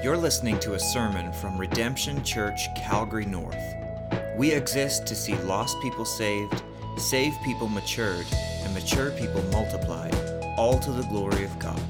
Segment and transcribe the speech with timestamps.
[0.00, 3.60] You're listening to a sermon from Redemption Church, Calgary North.
[4.36, 6.62] We exist to see lost people saved,
[6.96, 8.24] saved people matured,
[8.62, 10.14] and mature people multiplied,
[10.56, 11.82] all to the glory of God.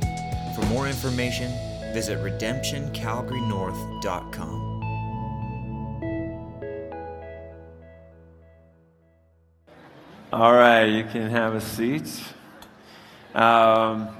[0.57, 1.53] For more information,
[1.93, 4.79] visit redemptioncalgarynorth.com.
[10.33, 12.23] All right, you can have a seat.
[13.35, 14.18] Um,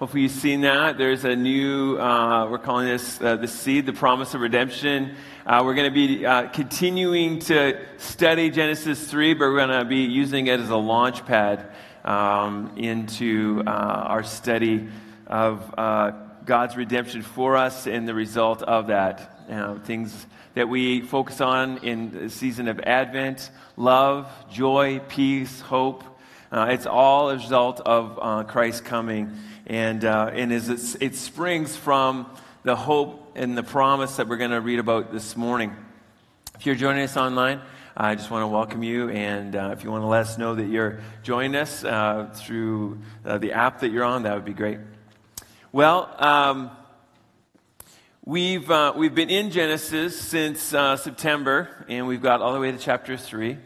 [0.00, 0.96] hopefully, you've seen that.
[0.96, 5.14] There's a new, uh, we're calling this uh, the seed, the promise of redemption.
[5.44, 9.84] Uh, we're going to be uh, continuing to study Genesis 3, but we're going to
[9.84, 11.70] be using it as a launch pad
[12.06, 14.88] um, into uh, our study
[15.26, 16.12] of uh,
[16.46, 19.84] God's redemption for us and the result of that.
[19.84, 26.04] things that we focus on in the season of Advent love, joy, peace, hope.
[26.52, 29.36] It's all a result of Christ coming.
[29.70, 32.26] And, uh, and as it springs from
[32.64, 35.76] the hope and the promise that we're going to read about this morning.
[36.56, 37.60] If you're joining us online,
[37.96, 39.10] I just want to welcome you.
[39.10, 42.98] And uh, if you want to let us know that you're joining us uh, through
[43.24, 44.80] uh, the app that you're on, that would be great.
[45.70, 46.72] Well, um,
[48.24, 52.72] We've, uh, we've been in Genesis since uh, September, and we've got all the way
[52.72, 53.56] to chapter 3.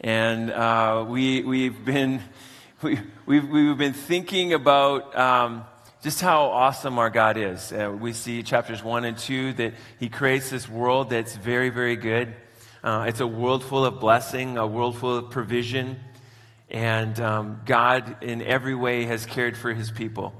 [0.00, 2.22] And uh, we, we've, been,
[2.80, 5.64] we, we've, we've been thinking about um,
[6.00, 7.72] just how awesome our God is.
[7.72, 11.96] Uh, we see chapters 1 and 2 that He creates this world that's very, very
[11.96, 12.34] good.
[12.84, 15.98] Uh, it's a world full of blessing, a world full of provision.
[16.70, 20.32] And um, God, in every way, has cared for His people.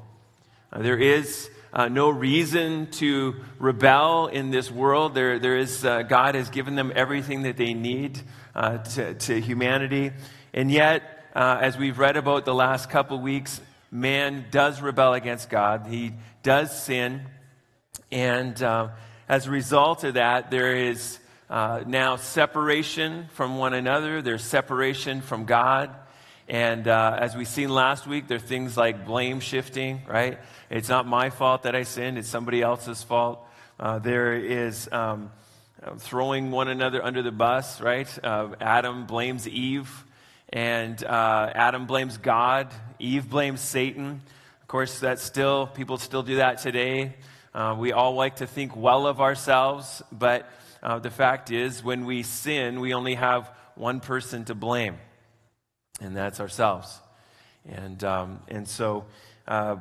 [0.73, 5.14] Uh, there is uh, no reason to rebel in this world.
[5.14, 8.20] There, there is, uh, God has given them everything that they need
[8.55, 10.12] uh, to, to, humanity.
[10.55, 13.61] And yet, uh, as we've read about the last couple weeks,
[13.92, 15.86] man does rebel against God.
[15.89, 17.22] He does sin.
[18.11, 18.89] And uh,
[19.28, 25.20] as a result of that, there is uh, now separation from one another, there's separation
[25.20, 25.95] from God.
[26.48, 30.41] And as we've seen last week, there are things like blame shifting, right?
[30.70, 33.46] It's not my fault that I sinned, it's somebody else's fault.
[33.79, 35.30] Uh, there is um,
[35.98, 38.08] throwing one another under the bus, right?
[38.24, 40.05] Uh, Adam blames Eve,
[40.51, 42.69] and uh, Adam blames God.
[42.98, 44.23] Eve blames Satan.
[44.63, 47.14] Of course, that's still, people still do that today.
[47.55, 50.51] Uh, we all like to think well of ourselves, but
[50.83, 54.97] uh, the fact is, when we sin, we only have one person to blame,
[56.01, 56.98] and that's ourselves.
[57.67, 59.07] And, um, and so,
[59.47, 59.77] uh,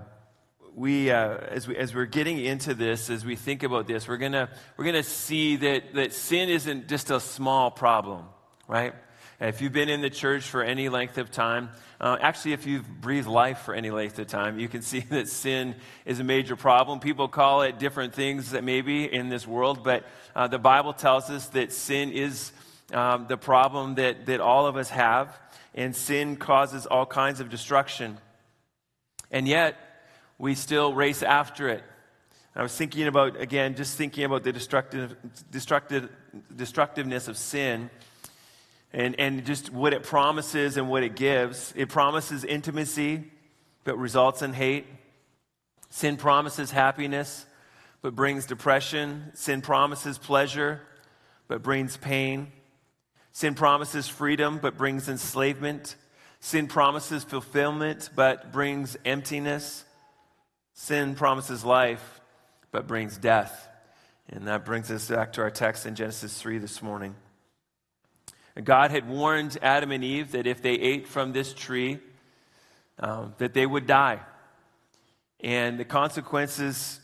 [0.76, 4.18] we, uh, as, we, as we're getting into this, as we think about this, we're
[4.18, 8.26] gonna we're gonna see that, that sin isn't just a small problem,
[8.68, 8.94] right?
[9.40, 11.70] If you've been in the church for any length of time,
[12.02, 15.28] uh, actually, if you've breathed life for any length of time, you can see that
[15.28, 15.76] sin
[16.06, 17.00] is a major problem.
[17.00, 20.06] People call it different things that maybe in this world, but
[20.36, 22.52] uh, the Bible tells us that sin is
[22.94, 25.38] um, the problem that, that all of us have,
[25.76, 28.18] and sin causes all kinds of destruction.
[29.30, 29.76] And yet,
[30.40, 31.84] we still race after it.
[32.56, 35.16] I was thinking about, again, just thinking about the destructive,
[35.52, 36.10] destructive,
[36.56, 37.92] destructiveness of sin
[38.94, 41.74] and, and just what it promises and what it gives.
[41.76, 43.26] It promises intimacy,
[43.84, 44.86] but results in hate.
[45.90, 47.46] Sin promises happiness,
[48.02, 49.32] but brings depression.
[49.34, 50.82] Sin promises pleasure,
[51.48, 52.52] but brings pain.
[53.32, 55.96] Sin promises freedom, but brings enslavement.
[56.40, 59.86] Sin promises fulfillment, but brings emptiness.
[60.74, 62.22] Sin promises life,
[62.72, 63.68] but brings death.
[64.30, 67.16] And that brings us back to our text in Genesis 3 this morning.
[68.64, 72.00] God had warned Adam and Eve that if they ate from this tree,
[73.00, 74.20] um, that they would die.
[75.40, 77.00] And the consequences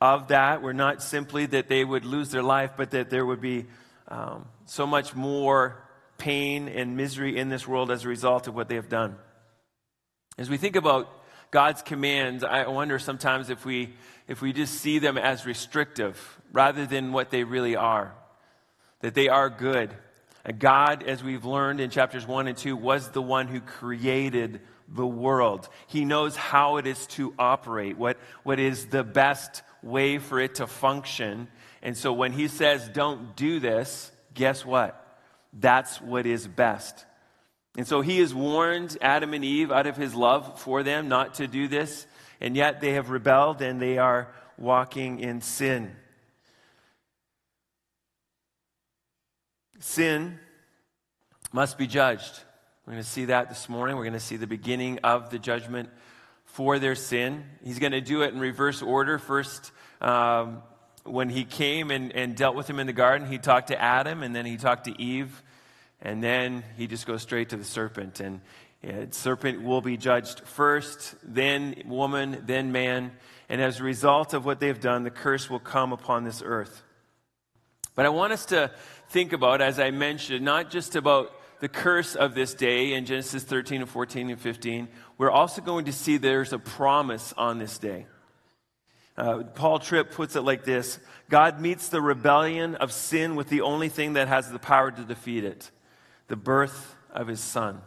[0.00, 3.40] of that were not simply that they would lose their life, but that there would
[3.40, 3.66] be
[4.08, 5.82] um, so much more
[6.18, 9.16] pain and misery in this world as a result of what they have done.
[10.38, 11.08] As we think about
[11.50, 13.94] God's commands, I wonder sometimes if we,
[14.28, 18.14] if we just see them as restrictive rather than what they really are,
[19.00, 19.94] that they are good.
[20.52, 25.06] God, as we've learned in chapters 1 and 2, was the one who created the
[25.06, 25.68] world.
[25.88, 30.56] He knows how it is to operate, what, what is the best way for it
[30.56, 31.48] to function.
[31.82, 35.02] And so when he says, don't do this, guess what?
[35.52, 37.04] That's what is best.
[37.76, 41.34] And so he has warned Adam and Eve out of his love for them not
[41.34, 42.06] to do this,
[42.40, 45.94] and yet they have rebelled and they are walking in sin.
[49.78, 50.38] Sin
[51.52, 52.40] must be judged.
[52.86, 53.96] We're going to see that this morning.
[53.96, 55.90] We're going to see the beginning of the judgment
[56.44, 57.44] for their sin.
[57.62, 59.18] He's going to do it in reverse order.
[59.18, 60.62] First, um,
[61.04, 64.22] when he came and, and dealt with him in the garden, he talked to Adam
[64.22, 65.42] and then he talked to Eve,
[66.00, 68.20] and then he just goes straight to the serpent.
[68.20, 68.40] And
[68.82, 73.12] yeah, serpent will be judged first, then woman, then man.
[73.48, 76.82] And as a result of what they've done, the curse will come upon this earth.
[77.94, 78.70] But I want us to
[79.08, 83.42] think about, as I mentioned, not just about the curse of this day in Genesis
[83.42, 84.88] 13 and 14 and 15.
[85.18, 88.06] We're also going to see there's a promise on this day.
[89.16, 90.98] Uh, Paul Tripp puts it like this
[91.30, 95.02] God meets the rebellion of sin with the only thing that has the power to
[95.02, 95.70] defeat it
[96.28, 97.80] the birth of his son.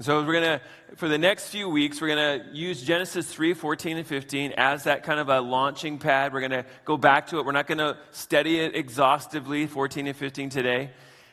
[0.00, 0.60] And so we're going to,
[0.96, 4.84] for the next few weeks, we're going to use Genesis 3, 14, and 15 as
[4.84, 6.32] that kind of a launching pad.
[6.32, 7.44] We're going to go back to it.
[7.44, 10.88] We're not going to study it exhaustively, 14 and 15 today.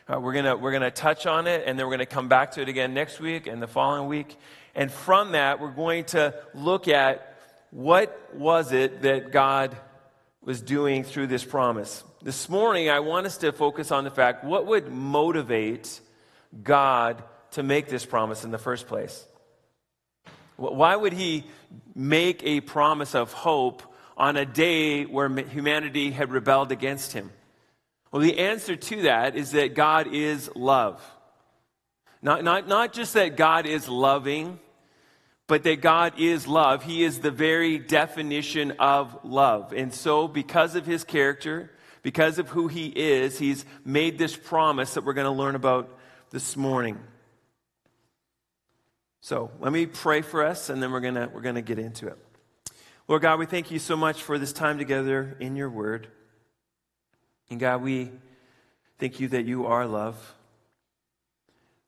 [0.06, 2.50] Uh, we're going we're gonna touch on it, and then we're going to come back
[2.50, 4.36] to it again next week and the following week.
[4.74, 7.38] And from that, we're going to look at
[7.70, 9.74] what was it that God
[10.42, 12.04] was doing through this promise?
[12.20, 16.02] This morning, I want us to focus on the fact what would motivate
[16.62, 19.24] God to make this promise in the first place?
[20.56, 21.44] Why would He
[21.94, 23.82] make a promise of hope
[24.16, 27.30] on a day where humanity had rebelled against Him?
[28.10, 31.02] Well, the answer to that is that God is love.
[32.22, 34.58] Not, not, not just that God is loving,
[35.46, 36.82] but that God is love.
[36.82, 39.72] He is the very definition of love.
[39.72, 41.70] And so, because of his character,
[42.02, 45.88] because of who he is, he's made this promise that we're going to learn about
[46.30, 46.98] this morning.
[49.20, 52.06] So, let me pray for us, and then we're going to, we're to get into
[52.06, 52.18] it.
[53.08, 56.08] Lord God, we thank you so much for this time together in your word.
[57.50, 58.10] And God, we
[58.98, 60.34] thank you that you are love.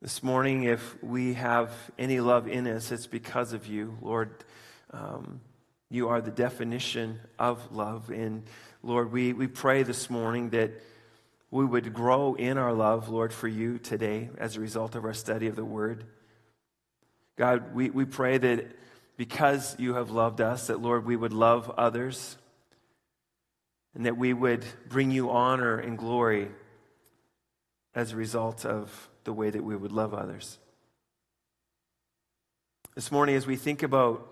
[0.01, 4.31] This morning, if we have any love in us, it's because of you, Lord.
[4.93, 5.43] Um,
[5.91, 8.11] you are the definition of love.
[8.11, 8.45] And
[8.83, 10.71] Lord, we, we pray this morning that
[11.51, 15.13] we would grow in our love, Lord, for you today as a result of our
[15.13, 16.05] study of the Word.
[17.41, 18.67] God, we, we pray that
[19.17, 22.37] because you have loved us, that, Lord, we would love others
[23.95, 26.49] and that we would bring you honor and glory
[27.95, 30.59] as a result of the way that we would love others.
[32.95, 34.31] This morning, as we think about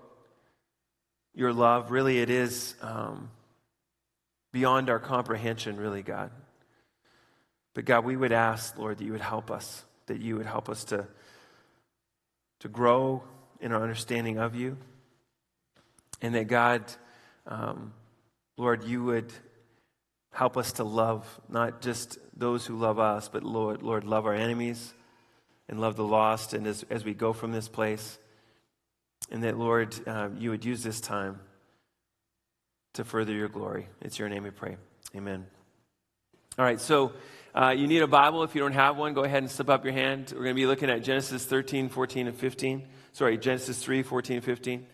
[1.33, 3.31] your love, really it is um,
[4.51, 6.29] beyond our comprehension, really, God.
[7.73, 10.69] But God, we would ask, Lord, that you would help us, that you would help
[10.69, 11.07] us to,
[12.59, 13.23] to grow
[13.59, 14.77] in our understanding of you,
[16.21, 16.83] and that God,
[17.47, 17.93] um,
[18.57, 19.31] Lord, you would
[20.31, 24.33] help us to love not just those who love us, but Lord, Lord, love our
[24.33, 24.93] enemies
[25.67, 26.53] and love the lost.
[26.53, 28.17] And as, as we go from this place,
[29.31, 31.39] and that, Lord, uh, you would use this time
[32.93, 33.87] to further your glory.
[34.01, 34.77] It's your name we pray.
[35.15, 35.45] Amen.
[36.57, 37.13] All right, so
[37.53, 38.43] uh, you need a Bible.
[38.43, 40.31] If you don't have one, go ahead and slip up your hand.
[40.31, 42.87] We're going to be looking at Genesis 13, 14, and 15.
[43.13, 44.85] Sorry, Genesis 3, 14, and 15.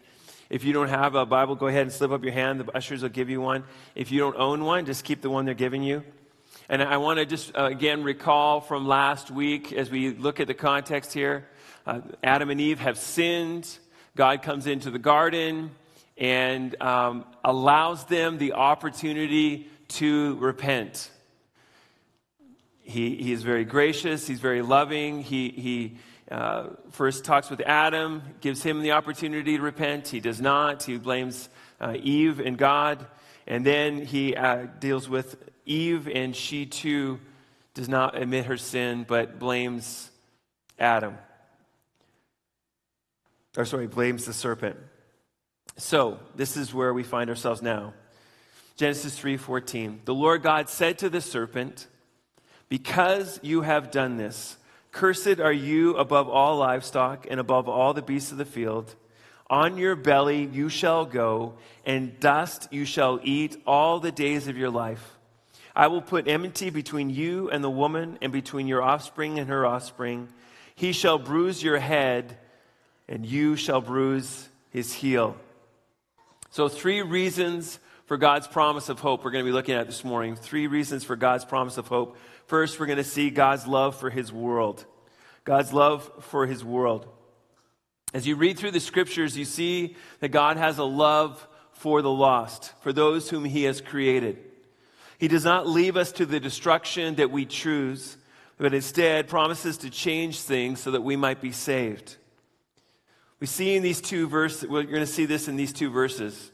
[0.49, 2.59] If you don't have a Bible, go ahead and slip up your hand.
[2.59, 3.63] The ushers will give you one.
[3.95, 6.03] If you don't own one, just keep the one they're giving you.
[6.69, 10.47] And I want to just uh, again recall from last week as we look at
[10.47, 11.47] the context here
[11.85, 13.77] uh, Adam and Eve have sinned.
[14.15, 15.71] God comes into the garden
[16.17, 21.11] and um, allows them the opportunity to repent.
[22.85, 25.23] He, he is very gracious, he's very loving.
[25.23, 25.97] He, he
[26.29, 30.07] uh, first talks with Adam, gives him the opportunity to repent.
[30.07, 31.49] He does not, he blames
[31.81, 33.05] uh, Eve and God.
[33.47, 37.19] And then he uh, deals with Eve, and she too
[37.73, 40.11] does not admit her sin, but blames
[40.77, 41.17] Adam.
[43.57, 44.77] Or, sorry, blames the serpent.
[45.77, 47.93] So, this is where we find ourselves now.
[48.77, 50.05] Genesis 3:14.
[50.05, 51.87] The Lord God said to the serpent,
[52.69, 54.57] "Because you have done this,
[54.91, 58.95] cursed are you above all livestock and above all the beasts of the field."
[59.47, 61.53] On your belly you shall go,
[61.85, 65.19] and dust you shall eat all the days of your life.
[65.75, 69.65] I will put enmity between you and the woman, and between your offspring and her
[69.65, 70.29] offspring.
[70.73, 72.37] He shall bruise your head,
[73.07, 75.37] and you shall bruise his heel.
[76.49, 80.03] So, three reasons for God's promise of hope we're going to be looking at this
[80.03, 80.35] morning.
[80.35, 82.17] Three reasons for God's promise of hope.
[82.47, 84.85] First, we're going to see God's love for his world.
[85.43, 87.07] God's love for his world.
[88.13, 92.11] As you read through the scriptures, you see that God has a love for the
[92.11, 94.37] lost, for those whom he has created.
[95.17, 98.17] He does not leave us to the destruction that we choose,
[98.57, 102.17] but instead promises to change things so that we might be saved.
[103.39, 106.51] We see in these two verses, you're going to see this in these two verses.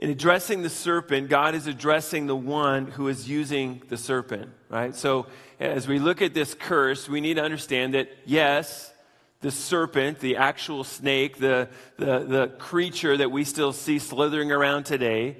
[0.00, 4.94] In addressing the serpent, God is addressing the one who is using the serpent, right?
[4.96, 5.26] So
[5.60, 8.90] as we look at this curse, we need to understand that yes,
[9.42, 14.84] the serpent, the actual snake, the, the, the creature that we still see slithering around
[14.84, 15.36] today,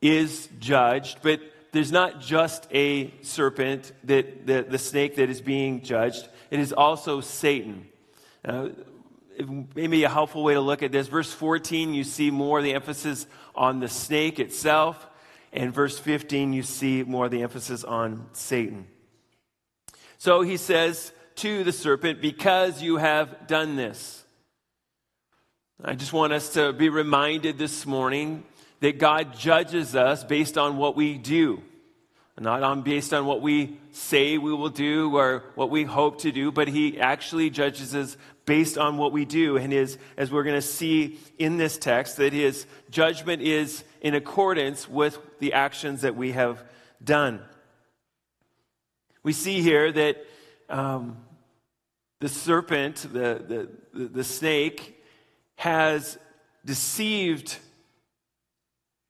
[0.00, 1.40] is judged, but
[1.72, 6.72] there's not just a serpent, that, the, the snake that is being judged, it is
[6.72, 7.88] also Satan.
[8.44, 8.68] Uh,
[9.74, 11.08] maybe a helpful way to look at this.
[11.08, 15.06] Verse 14, you see more the emphasis on the snake itself.
[15.52, 18.86] And verse 15, you see more of the emphasis on Satan.
[20.18, 24.24] So he says to the serpent, Because you have done this.
[25.82, 28.44] I just want us to be reminded this morning
[28.80, 31.62] that God judges us based on what we do,
[32.38, 36.32] not on based on what we say we will do or what we hope to
[36.32, 38.16] do, but He actually judges us
[38.46, 39.56] based on what we do.
[39.56, 44.14] And his, as we're going to see in this text, that his judgment is in
[44.14, 46.62] accordance with the actions that we have
[47.02, 47.40] done.
[49.22, 50.24] We see here that
[50.70, 51.18] um,
[52.20, 55.02] the serpent, the, the, the snake,
[55.56, 56.16] has
[56.64, 57.58] deceived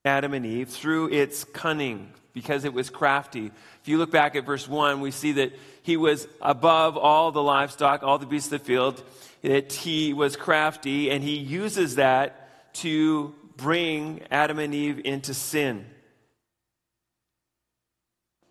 [0.04, 3.46] Adam and Eve through its cunning because it was crafty.
[3.46, 7.42] If you look back at verse 1, we see that he was above all the
[7.42, 9.02] livestock, all the beasts of the field
[9.40, 15.86] that he was crafty, and he uses that to bring Adam and Eve into sin.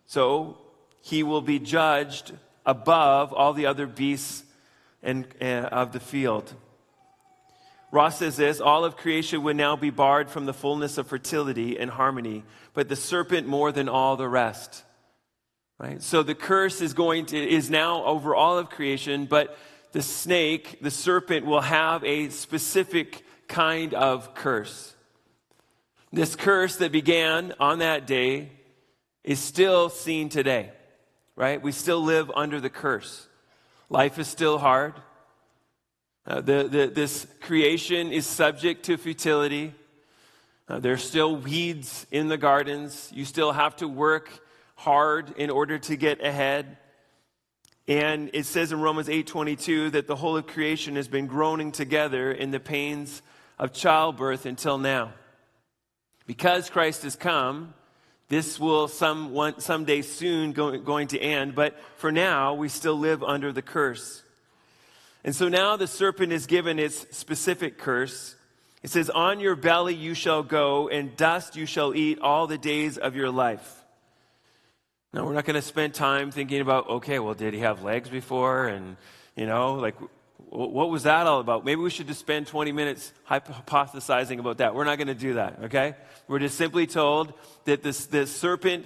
[0.08, 0.58] So
[1.02, 2.32] he will be judged
[2.66, 4.46] above all the other beasts
[5.04, 6.56] and, uh, of the field.
[7.96, 11.80] Ross says this all of creation would now be barred from the fullness of fertility
[11.80, 14.84] and harmony, but the serpent more than all the rest.
[15.80, 16.02] Right?
[16.02, 19.58] So the curse is going to is now over all of creation, but
[19.94, 24.94] the snake, the serpent, will have a specific kind of curse.
[26.12, 28.52] This curse that began on that day
[29.24, 30.74] is still seen today,
[31.38, 31.62] right?
[31.62, 33.30] We still live under the curse.
[33.90, 34.96] Life is still hard.
[36.28, 39.74] Uh, the, the, this creation is subject to futility.
[40.68, 43.12] Uh, there's still weeds in the gardens.
[43.14, 44.32] You still have to work
[44.76, 46.78] hard in order to get ahead.
[47.88, 52.32] And it says in Romans 8:22 that the whole of creation has been groaning together
[52.32, 53.22] in the pains
[53.60, 55.14] of childbirth until now.
[56.26, 57.76] Because Christ has come,
[58.30, 62.98] this will some one, someday soon go, going to end, but for now we still
[62.98, 64.24] live under the curse.
[65.26, 68.36] And so now the serpent is given its specific curse.
[68.84, 72.60] It says, On your belly you shall go, and dust you shall eat all the
[72.60, 73.84] days of your life.
[75.12, 78.08] Now, we're not going to spend time thinking about, okay, well, did he have legs
[78.08, 78.68] before?
[78.68, 78.98] And,
[79.36, 79.96] you know, like,
[80.50, 81.66] what was that all about?
[81.66, 84.76] Maybe we should just spend 20 minutes hypothesizing about that.
[84.76, 85.96] We're not going to do that, okay?
[86.28, 88.86] We're just simply told that this, this serpent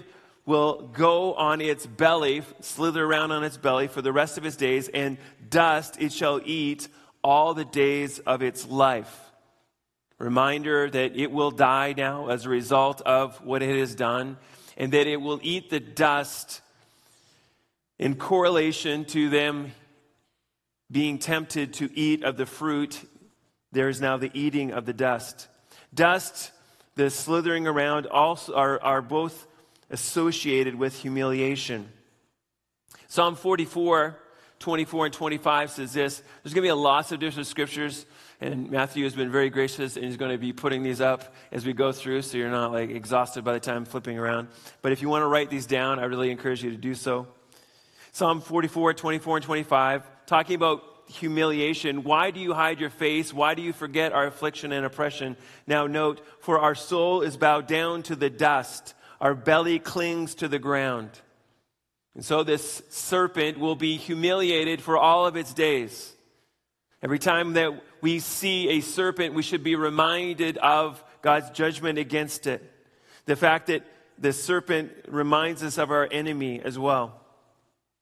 [0.49, 4.55] will go on its belly, slither around on its belly for the rest of its
[4.55, 6.87] days, and dust it shall eat
[7.23, 9.15] all the days of its life.
[10.17, 14.37] Reminder that it will die now as a result of what it has done
[14.75, 16.61] and that it will eat the dust
[17.99, 19.71] in correlation to them
[20.89, 22.99] being tempted to eat of the fruit.
[23.71, 25.47] There is now the eating of the dust.
[25.93, 26.51] Dust,
[26.95, 29.45] the slithering around, also are, are both
[29.89, 31.89] associated with humiliation.
[33.07, 34.17] Psalm 44,
[34.59, 36.21] 24, and 25 says this.
[36.43, 38.05] There's going to be a lot of different scriptures
[38.41, 41.65] and Matthew has been very gracious and he's going to be putting these up as
[41.65, 44.47] we go through so you're not like exhausted by the time flipping around.
[44.81, 47.27] But if you want to write these down, I really encourage you to do so.
[48.13, 52.03] Psalm 44, 24, and 25, talking about humiliation.
[52.03, 53.33] Why do you hide your face?
[53.33, 55.35] Why do you forget our affliction and oppression?
[55.67, 60.47] Now note, for our soul is bowed down to the dust, our belly clings to
[60.47, 61.09] the ground.
[62.15, 66.13] And so this serpent will be humiliated for all of its days.
[67.01, 72.47] Every time that we see a serpent, we should be reminded of God's judgment against
[72.47, 72.63] it.
[73.25, 73.85] The fact that
[74.17, 77.19] the serpent reminds us of our enemy as well.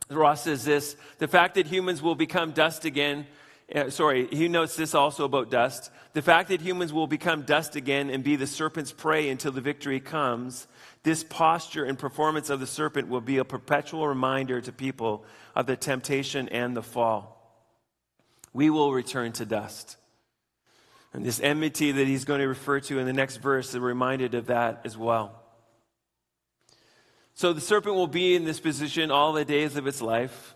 [0.09, 3.27] Ross says this the fact that humans will become dust again.
[3.74, 5.91] Uh, sorry, he notes this also about dust.
[6.13, 9.62] The fact that humans will become dust again and be the serpent's prey until the
[9.62, 10.67] victory comes,
[11.07, 15.23] this posture and performance of the serpent will be a perpetual reminder to people
[15.55, 17.33] of the temptation and the fall
[18.51, 19.95] we will return to dust.
[21.13, 24.33] And this enmity that he's going to refer to in the next verse is reminded
[24.33, 25.43] of that as well.
[27.35, 30.55] So the serpent will be in this position all the days of its life.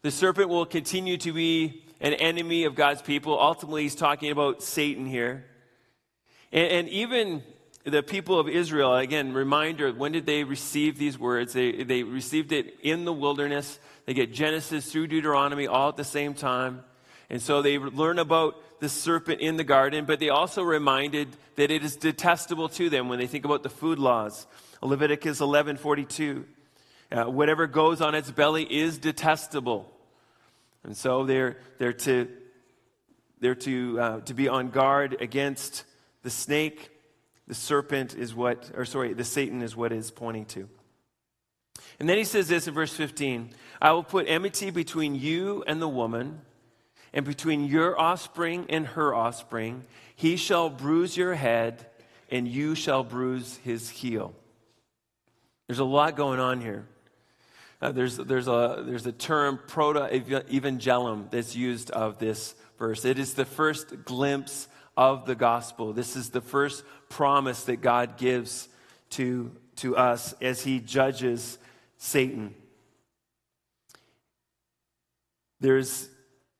[0.00, 3.38] The serpent will continue to be an enemy of God's people.
[3.38, 5.44] Ultimately, he's talking about Satan here.
[6.50, 7.42] And, and even
[7.84, 11.52] the people of Israel, again, reminder, when did they receive these words?
[11.52, 13.78] They, they received it in the wilderness.
[14.06, 16.84] They get Genesis through Deuteronomy all at the same time.
[17.28, 21.70] And so they learn about the serpent in the garden, but they also reminded that
[21.70, 24.46] it is detestable to them when they think about the food laws.
[24.82, 26.44] Leviticus 11:42.
[27.10, 29.92] Uh, whatever goes on its belly is detestable.
[30.82, 32.28] And so they're, they're to,
[33.40, 35.84] they're to, uh, to be on guard against
[36.22, 36.90] the snake.
[37.48, 40.68] The serpent is what, or sorry, the Satan is what is pointing to.
[41.98, 45.82] And then he says this in verse 15 I will put enmity between you and
[45.82, 46.40] the woman,
[47.12, 49.84] and between your offspring and her offspring.
[50.14, 51.86] He shall bruise your head,
[52.30, 54.34] and you shall bruise his heel.
[55.66, 56.86] There's a lot going on here.
[57.80, 63.04] Uh, there's, there's, a, there's a term, proto evangelium, that's used of this verse.
[63.04, 65.92] It is the first glimpse of the gospel.
[65.92, 68.68] This is the first promise that God gives
[69.10, 71.58] to, to us as he judges
[71.96, 72.54] Satan.
[75.60, 76.08] There's,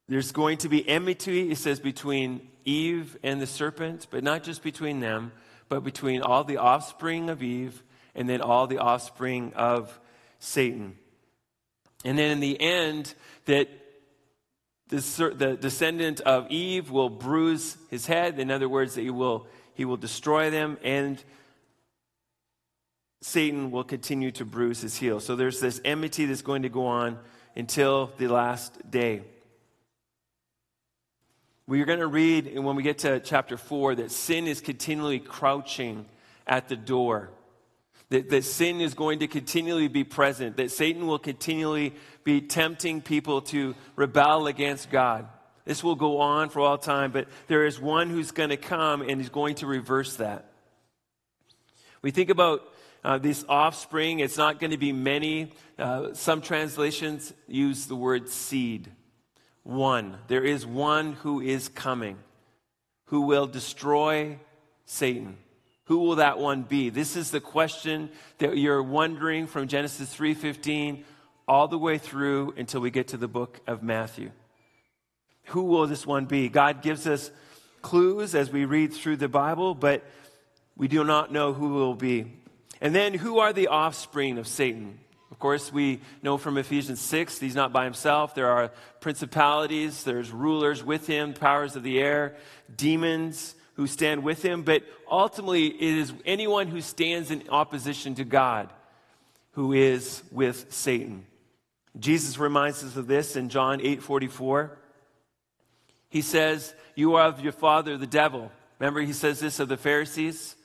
[0.08, 4.62] there's going to be enmity, it says, between Eve and the serpent, but not just
[4.62, 5.32] between them,
[5.68, 7.82] but between all the offspring of Eve
[8.14, 9.98] and then all the offspring of
[10.38, 10.96] Satan.
[12.04, 13.14] And then in the end,
[13.46, 13.68] that
[14.92, 18.38] the, descendant of Eve will bruise his head.
[18.38, 21.22] In other words, he will, he will destroy them, and
[23.22, 25.18] Satan will continue to bruise his heel.
[25.20, 27.18] So there's this enmity that's going to go on
[27.56, 29.22] until the last day.
[31.66, 36.04] We're going to read when we get to chapter 4 that sin is continually crouching
[36.46, 37.30] at the door
[38.12, 43.00] that, that sin is going to continually be present, that Satan will continually be tempting
[43.00, 45.26] people to rebel against God.
[45.64, 49.00] This will go on for all time, but there is one who's going to come
[49.00, 50.52] and he's going to reverse that.
[52.02, 52.68] We think about
[53.02, 55.52] uh, this offspring, it's not going to be many.
[55.78, 58.90] Uh, some translations use the word seed.
[59.62, 60.18] One.
[60.28, 62.18] There is one who is coming
[63.06, 64.38] who will destroy
[64.84, 65.38] Satan.
[65.92, 66.88] Who will that one be?
[66.88, 71.04] This is the question that you're wondering from Genesis 3:15
[71.46, 74.30] all the way through until we get to the book of Matthew.
[75.48, 76.48] Who will this one be?
[76.48, 77.30] God gives us
[77.82, 80.02] clues as we read through the Bible, but
[80.78, 82.24] we do not know who will be.
[82.80, 84.98] And then who are the offspring of Satan?
[85.30, 88.34] Of course, we know from Ephesians 6, he's not by himself.
[88.34, 92.34] There are principalities, there's rulers with him, powers of the air,
[92.74, 98.24] demons, who stand with him, but ultimately it is anyone who stands in opposition to
[98.24, 98.70] God
[99.52, 101.26] who is with Satan.
[101.98, 104.78] Jesus reminds us of this in John 8 44.
[106.08, 108.50] He says, You are of your father, the devil.
[108.78, 110.56] Remember, he says this of the Pharisees.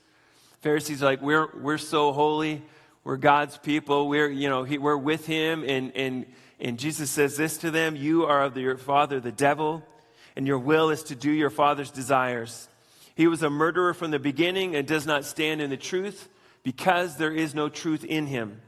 [0.61, 2.63] Pharisees are like, We're, we're so holy.
[3.03, 4.09] We're God's people.
[4.09, 5.63] We're, you know, he, we're with him.
[5.65, 6.25] And, and,
[6.59, 9.83] and Jesus says this to them You are of your father, the devil,
[10.35, 12.69] and your will is to do your father's desires.
[13.17, 16.29] He was a murderer from the beginning and does not stand in the truth
[16.61, 18.61] because there is no truth in him.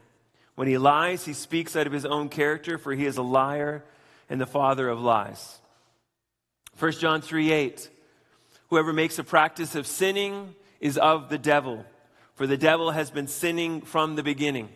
[0.56, 3.84] When he lies, he speaks out of his own character, for he is a liar
[4.28, 5.60] and the father of lies.
[6.80, 7.90] 1 John 3 8.
[8.70, 11.84] Whoever makes a practice of sinning is of the devil,
[12.34, 14.68] for the devil has been sinning from the beginning.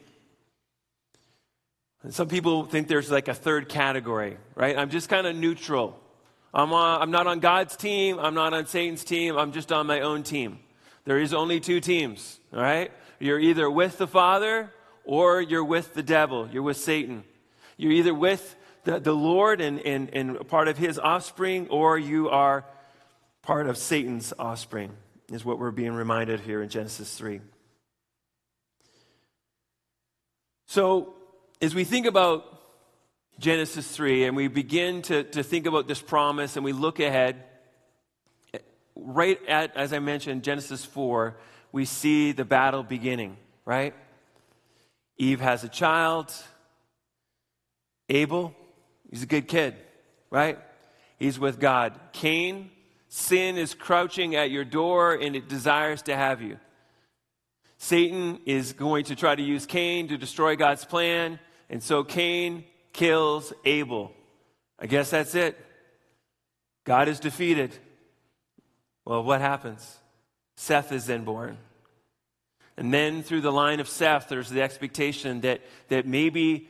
[2.04, 4.78] And some people think there's like a third category, right?
[4.78, 6.00] I'm just kind of neutral.
[6.54, 8.18] I'm, on, I'm not on God's team.
[8.20, 9.36] I'm not on Satan's team.
[9.36, 10.60] I'm just on my own team.
[11.04, 12.92] There is only two teams, all right?
[13.18, 14.72] You're either with the Father
[15.04, 16.48] or you're with the devil.
[16.50, 17.24] You're with Satan.
[17.76, 22.30] You're either with the, the Lord and, and, and part of his offspring or you
[22.30, 22.64] are
[23.42, 24.92] part of Satan's offspring,
[25.32, 27.40] is what we're being reminded here in Genesis 3.
[30.66, 31.14] So,
[31.60, 32.53] as we think about
[33.38, 37.42] Genesis 3 and we begin to, to think about this promise and we look ahead,
[38.94, 41.36] right at, as I mentioned, Genesis 4,
[41.72, 43.94] we see the battle beginning, right?
[45.18, 46.32] Eve has a child.
[48.08, 48.54] Abel,
[49.10, 49.74] he's a good kid,
[50.30, 50.58] right?
[51.18, 51.98] He's with God.
[52.12, 52.70] Cain,
[53.08, 56.58] sin is crouching at your door and it desires to have you.
[57.78, 61.38] Satan is going to try to use Cain to destroy God's plan.
[61.68, 64.12] And so Cain kills Abel.
[64.78, 65.58] I guess that's it.
[66.84, 67.74] God is defeated.
[69.04, 69.98] Well, what happens?
[70.56, 71.58] Seth is then born.
[72.76, 76.68] And then through the line of Seth, there's the expectation that, that maybe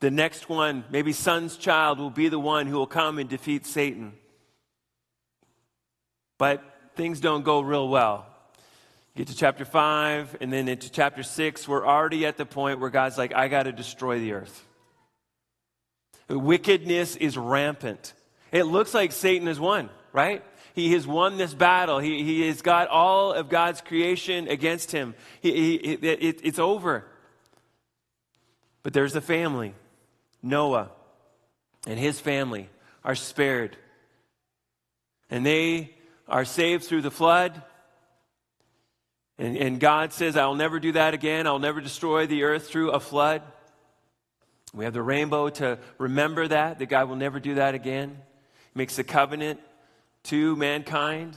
[0.00, 3.66] the next one, maybe son's child, will be the one who will come and defeat
[3.66, 4.12] Satan.
[6.38, 6.62] But
[6.96, 8.26] things don't go real well.
[9.14, 12.88] Get to chapter 5, and then into chapter 6, we're already at the point where
[12.88, 14.64] God's like, I got to destroy the earth.
[16.28, 18.14] Wickedness is rampant.
[18.50, 20.44] It looks like Satan has won, right?
[20.74, 21.98] He has won this battle.
[21.98, 25.14] He, he has got all of God's creation against him.
[25.40, 27.04] He, he, it, it's over.
[28.82, 29.74] But there's a family.
[30.42, 30.90] Noah
[31.86, 32.68] and his family
[33.04, 33.76] are spared.
[35.30, 35.94] And they
[36.28, 37.62] are saved through the flood.
[39.38, 41.46] And, and God says, I'll never do that again.
[41.46, 43.42] I'll never destroy the earth through a flood.
[44.74, 48.16] We have the rainbow to remember that, that God will never do that again.
[48.72, 49.60] He makes a covenant
[50.24, 51.36] to mankind.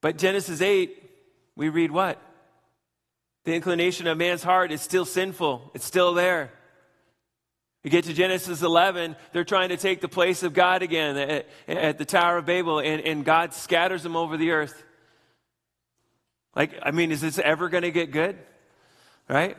[0.00, 1.02] But Genesis 8,
[1.56, 2.20] we read what?
[3.44, 6.52] The inclination of man's heart is still sinful, it's still there.
[7.82, 11.46] You get to Genesis 11, they're trying to take the place of God again at,
[11.68, 14.82] at the Tower of Babel, and, and God scatters them over the earth.
[16.56, 18.36] Like, I mean, is this ever going to get good?
[19.28, 19.56] Right?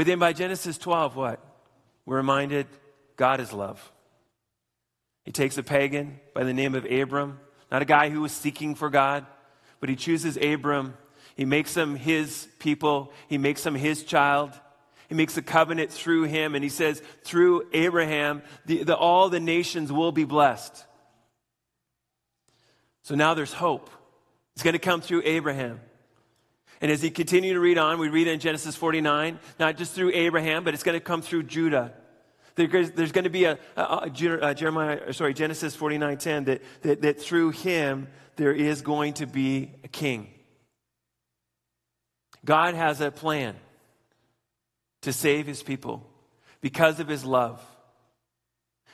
[0.00, 1.44] But then by Genesis 12, what?
[2.06, 2.66] We're reminded
[3.16, 3.92] God is love.
[5.26, 7.38] He takes a pagan by the name of Abram,
[7.70, 9.26] not a guy who was seeking for God,
[9.78, 10.96] but he chooses Abram.
[11.36, 14.58] He makes him his people, he makes him his child.
[15.10, 19.38] He makes a covenant through him, and he says, through Abraham, the, the, all the
[19.38, 20.82] nations will be blessed.
[23.02, 23.90] So now there's hope.
[24.54, 25.78] It's going to come through Abraham.
[26.80, 30.12] And as he continue to read on, we read in Genesis 49, not just through
[30.14, 31.92] Abraham, but it's going to come through Judah.
[32.54, 37.02] There's, going to be a, a, a, uh, Jeremiah, sorry, Genesis 49, 10, that, that,
[37.02, 40.28] that through him there is going to be a king.
[42.44, 43.54] God has a plan
[45.02, 46.06] to save his people
[46.60, 47.62] because of his love.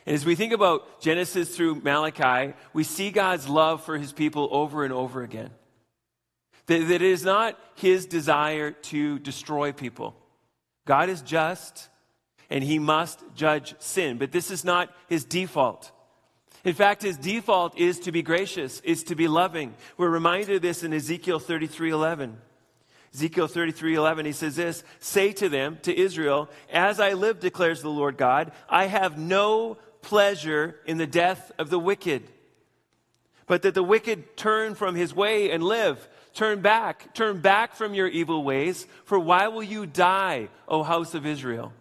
[0.05, 4.49] And as we think about Genesis through Malachi, we see God's love for his people
[4.53, 5.51] over and over again.
[6.66, 10.16] That, that it is not his desire to destroy people.
[10.85, 11.88] God is just
[12.48, 15.90] and he must judge sin, but this is not his default.
[16.64, 19.74] In fact, his default is to be gracious, is to be loving.
[19.96, 22.37] We're reminded of this in Ezekiel 33 11.
[23.14, 27.83] Ezekiel 33 11, he says this Say to them, to Israel, As I live, declares
[27.83, 32.24] the Lord God, I have no pleasure in the death of the wicked,
[33.46, 36.09] but that the wicked turn from his way and live.
[36.37, 41.14] Turn back, turn back from your evil ways, for why will you die, O house
[41.14, 41.72] of Israel?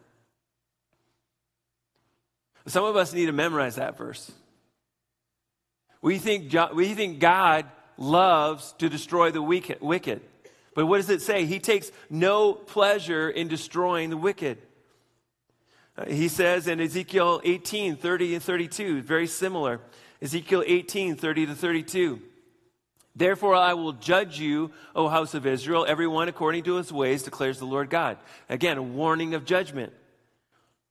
[2.66, 4.32] Some of us need to memorize that verse.
[6.02, 7.66] We think, we think God
[7.98, 10.22] loves to destroy the wicked.
[10.74, 11.44] But what does it say?
[11.44, 14.58] He takes no pleasure in destroying the wicked.
[15.98, 19.82] Uh, he says in Ezekiel 18, 30 and 32, very similar.
[20.22, 22.22] Ezekiel 18, 30 to 32.
[23.16, 27.60] Therefore, I will judge you, O house of Israel, everyone according to his ways, declares
[27.60, 28.18] the Lord God.
[28.50, 29.94] Again, a warning of judgment.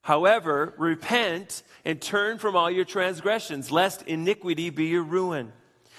[0.00, 5.52] However, repent and turn from all your transgressions, lest iniquity be your ruin.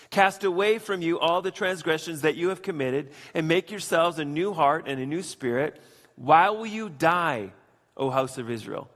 [0.10, 4.26] Cast away from you all the transgressions that you have committed, and make yourselves a
[4.26, 5.80] new heart and a new spirit.
[6.16, 7.52] Why will you die,
[7.98, 8.90] O house of Israel?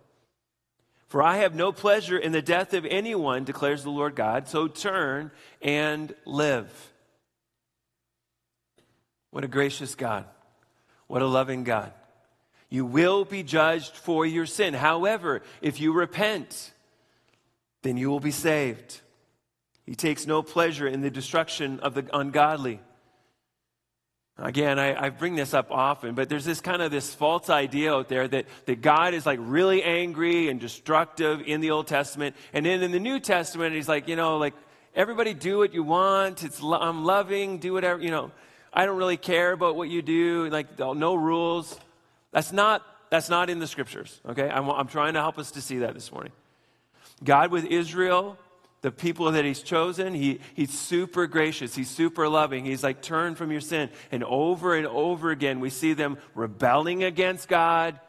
[1.07, 4.47] For I have no pleasure in the death of anyone, declares the Lord God.
[4.47, 6.88] So turn and live.
[9.31, 10.25] What a gracious God.
[11.07, 11.91] What a loving God.
[12.69, 14.73] You will be judged for your sin.
[14.73, 16.71] However, if you repent,
[17.81, 19.01] then you will be saved.
[19.85, 22.79] He takes no pleasure in the destruction of the ungodly.
[24.37, 27.93] Again, I, I, bring this up often, but there's this kind of this false idea
[27.93, 32.37] out there that, that God is like really angry and destructive in the Old Testament.
[32.53, 34.53] And then in the New Testament, he's like, you know, like,
[34.95, 36.43] everybody do what you want.
[36.43, 38.31] It's, I'm loving, do whatever, you know.
[38.73, 41.79] I don't really care about what you do, like, no rules.
[42.31, 44.49] That's not, that's not in the scriptures, okay?
[44.49, 46.31] I'm, I'm trying to help us to see that this morning.
[47.23, 48.37] God with Israel
[48.81, 51.75] the people that he's chosen, he, he's super gracious.
[51.75, 52.63] He's super loving.
[52.63, 53.89] He's like, turn from your sin.
[54.11, 57.99] And over and over again, we see them rebelling against God.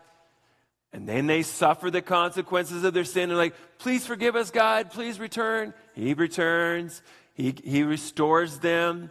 [0.93, 3.29] And then they suffer the consequences of their sin.
[3.29, 4.93] They're like, please forgive us, God.
[4.93, 5.75] Please return.
[5.95, 7.03] He returns.
[7.35, 9.11] He, he restores them.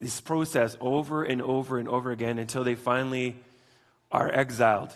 [0.00, 3.36] This process over and over and over again until they finally
[4.12, 4.94] are exiled.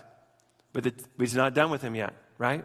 [0.73, 2.65] But, he's not done with them yet, right?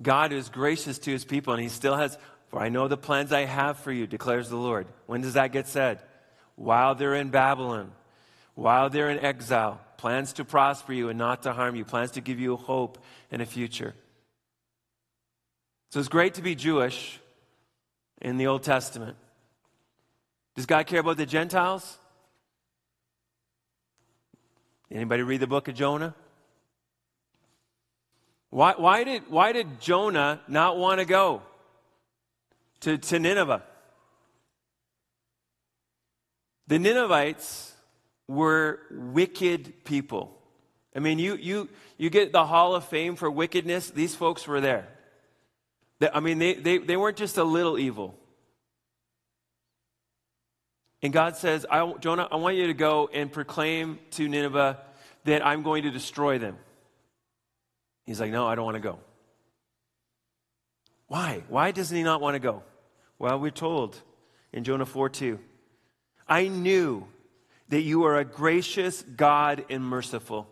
[0.00, 2.16] God is gracious to his people, and he still has,
[2.48, 4.86] for I know the plans I have for you, declares the Lord.
[5.06, 6.00] When does that get said?
[6.56, 7.92] While they're in Babylon,
[8.54, 12.20] while they're in exile, plans to prosper you and not to harm you, plans to
[12.20, 12.98] give you hope
[13.30, 13.94] and a future.
[15.90, 17.20] So it's great to be Jewish
[18.20, 19.16] in the Old Testament.
[20.54, 21.98] Does God care about the Gentiles?
[24.90, 26.14] Anybody read the book of Jonah?
[28.50, 31.40] Why, why, did, why did Jonah not want to go
[32.80, 33.62] to, to Nineveh?
[36.66, 37.72] The Ninevites
[38.28, 40.38] were wicked people.
[40.94, 44.60] I mean, you, you, you get the Hall of Fame for wickedness, these folks were
[44.60, 44.88] there.
[46.12, 48.18] I mean, they, they, they weren't just a little evil.
[51.02, 54.78] And God says, I, Jonah, I want you to go and proclaim to Nineveh
[55.24, 56.56] that I'm going to destroy them.
[58.06, 58.98] He's like, No, I don't want to go.
[61.08, 61.42] Why?
[61.48, 62.62] Why doesn't he not want to go?
[63.18, 64.00] Well, we're told
[64.52, 65.38] in Jonah 4 2.
[66.28, 67.06] I knew
[67.68, 70.48] that you are a gracious God and merciful,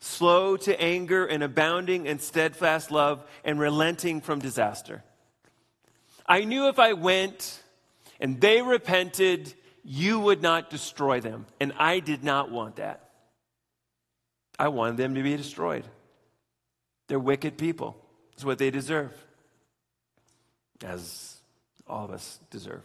[0.00, 5.04] slow to anger and abounding in steadfast love and relenting from disaster.
[6.26, 7.62] I knew if I went
[8.20, 11.46] and they repented you would not destroy them.
[11.60, 13.10] And I did not want that.
[14.58, 15.84] I wanted them to be destroyed.
[17.08, 17.96] They're wicked people.
[18.32, 19.12] It's what they deserve,
[20.84, 21.36] as
[21.86, 22.84] all of us deserve.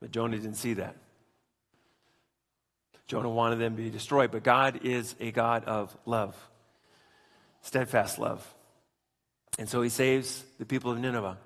[0.00, 0.96] But Jonah didn't see that.
[3.06, 6.36] Jonah wanted them to be destroyed, but God is a God of love,
[7.62, 8.46] steadfast love.
[9.58, 11.38] And so he saves the people of Nineveh,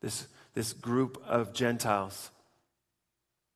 [0.00, 0.26] this
[0.58, 2.32] this group of Gentiles.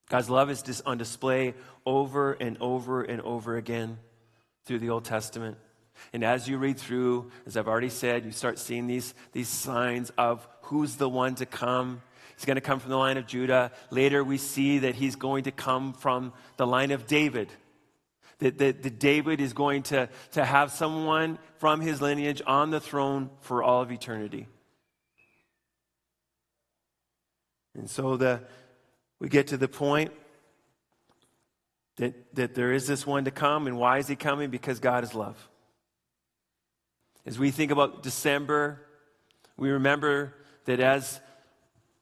[0.08, 3.98] God's love is just on display over and over and over again
[4.66, 5.56] through the Old Testament.
[6.12, 10.12] And as you read through, as I've already said, you start seeing these, these signs
[10.16, 12.02] of who's the one to come.
[12.36, 13.72] He's going to come from the line of Judah.
[13.90, 17.48] Later, we see that he's going to come from the line of David.
[18.38, 22.80] That, that, that David is going to, to have someone from his lineage on the
[22.80, 24.46] throne for all of eternity.
[27.74, 28.42] And so the,
[29.18, 30.12] we get to the point
[31.96, 33.66] that, that there is this one to come.
[33.66, 34.50] And why is he coming?
[34.50, 35.48] Because God is love.
[37.24, 38.80] As we think about December,
[39.56, 41.20] we remember that as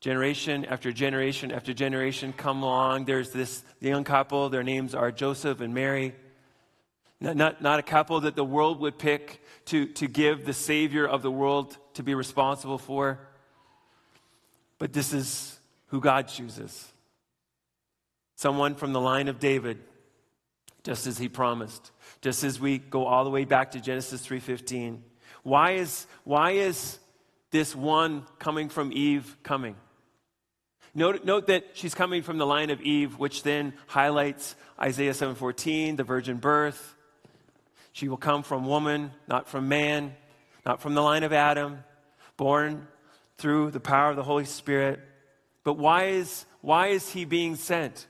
[0.01, 4.49] generation after generation after generation come along, there's this young couple.
[4.49, 6.15] Their names are Joseph and Mary.
[7.21, 11.07] Not, not, not a couple that the world would pick to, to give the Savior
[11.07, 13.19] of the world to be responsible for.
[14.79, 15.60] But this is
[15.91, 16.93] who God chooses.
[18.37, 19.79] Someone from the line of David,
[20.83, 21.91] just as he promised.
[22.23, 25.03] Just as we go all the way back to Genesis 3:15.
[25.43, 26.99] Why is, why is
[27.51, 29.77] this one coming from Eve coming?
[30.95, 35.97] Note, note that she's coming from the line of Eve, which then highlights Isaiah 7:14,
[35.97, 36.95] the virgin birth.
[37.93, 40.15] She will come from woman, not from man,
[40.65, 41.85] not from the line of Adam,
[42.37, 42.87] born
[43.39, 45.01] through the power of the Holy Spirit.
[45.65, 48.07] But why is, why is he being sent?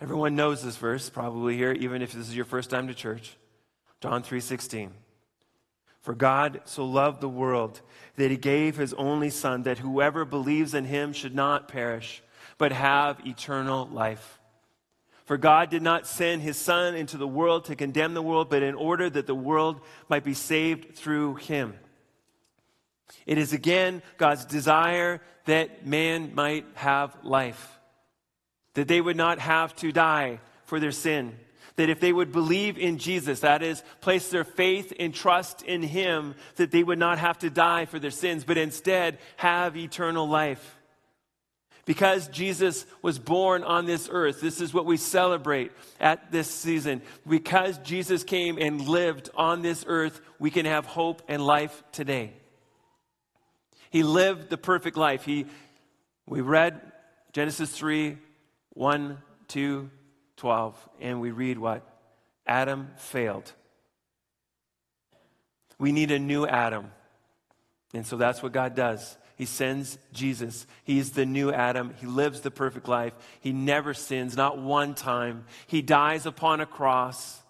[0.00, 3.36] Everyone knows this verse probably here, even if this is your first time to church.
[4.00, 4.90] John 3:16.
[6.02, 7.80] For God so loved the world
[8.16, 12.22] that he gave his only son that whoever believes in him should not perish
[12.58, 14.38] but have eternal life.
[15.24, 18.62] For God did not send his son into the world to condemn the world but
[18.62, 21.78] in order that the world might be saved through him.
[23.26, 27.78] It is again God's desire that man might have life,
[28.74, 31.38] that they would not have to die for their sin.
[31.76, 35.82] That if they would believe in Jesus, that is, place their faith and trust in
[35.82, 40.28] Him, that they would not have to die for their sins, but instead have eternal
[40.28, 40.78] life.
[41.84, 47.02] Because Jesus was born on this earth, this is what we celebrate at this season.
[47.28, 52.32] Because Jesus came and lived on this earth, we can have hope and life today.
[53.94, 55.24] He lived the perfect life.
[55.24, 55.46] He,
[56.26, 56.80] we read
[57.32, 58.18] Genesis 3
[58.70, 59.90] 1, 2,
[60.36, 61.88] 12, and we read what?
[62.44, 63.52] Adam failed.
[65.78, 66.90] We need a new Adam.
[67.94, 69.16] And so that's what God does.
[69.36, 70.66] He sends Jesus.
[70.82, 71.94] He's the new Adam.
[72.00, 73.12] He lives the perfect life.
[73.38, 75.44] He never sins, not one time.
[75.68, 77.43] He dies upon a cross.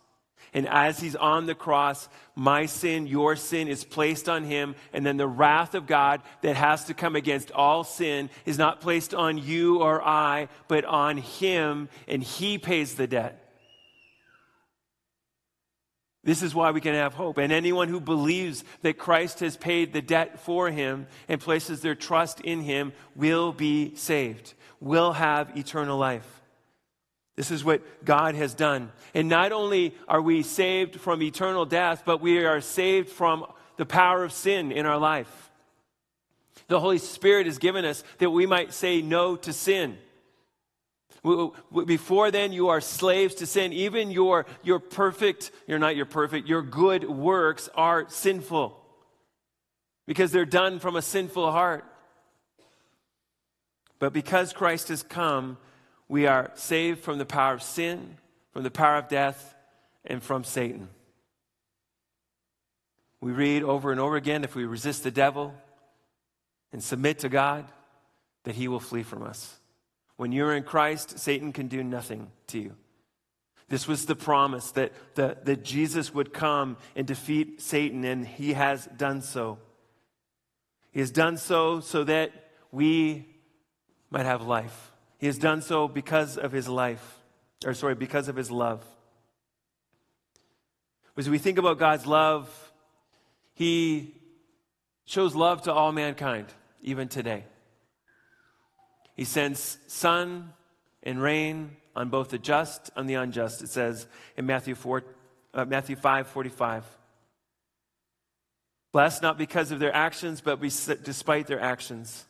[0.54, 4.76] And as he's on the cross, my sin, your sin is placed on him.
[4.92, 8.80] And then the wrath of God that has to come against all sin is not
[8.80, 11.88] placed on you or I, but on him.
[12.06, 13.40] And he pays the debt.
[16.22, 17.36] This is why we can have hope.
[17.36, 21.96] And anyone who believes that Christ has paid the debt for him and places their
[21.96, 26.40] trust in him will be saved, will have eternal life.
[27.36, 28.92] This is what God has done.
[29.12, 33.86] And not only are we saved from eternal death, but we are saved from the
[33.86, 35.50] power of sin in our life.
[36.68, 39.98] The Holy Spirit has given us that we might say no to sin.
[41.86, 43.72] Before then, you are slaves to sin.
[43.72, 48.78] Even your, your perfect, you're not your perfect, your good works are sinful
[50.06, 51.84] because they're done from a sinful heart.
[53.98, 55.56] But because Christ has come,
[56.08, 58.16] we are saved from the power of sin,
[58.52, 59.54] from the power of death,
[60.04, 60.88] and from Satan.
[63.20, 65.54] We read over and over again if we resist the devil
[66.72, 67.64] and submit to God,
[68.42, 69.58] that he will flee from us.
[70.16, 72.76] When you're in Christ, Satan can do nothing to you.
[73.68, 78.86] This was the promise that, that Jesus would come and defeat Satan, and he has
[78.96, 79.58] done so.
[80.92, 82.30] He has done so so that
[82.70, 83.26] we
[84.10, 84.92] might have life.
[85.24, 87.18] He has done so because of his life,
[87.64, 88.84] or sorry, because of his love.
[91.16, 92.46] As we think about God's love,
[93.54, 94.16] he
[95.06, 96.48] shows love to all mankind,
[96.82, 97.44] even today.
[99.16, 100.52] He sends sun
[101.02, 104.06] and rain on both the just and the unjust, it says
[104.36, 105.04] in Matthew, 4,
[105.54, 106.84] uh, Matthew 5 45.
[108.92, 112.26] Blessed not because of their actions, but despite their actions.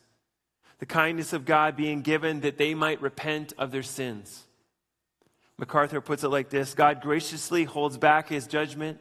[0.79, 4.43] The kindness of God being given that they might repent of their sins.
[5.57, 8.99] MacArthur puts it like this God graciously holds back his judgment.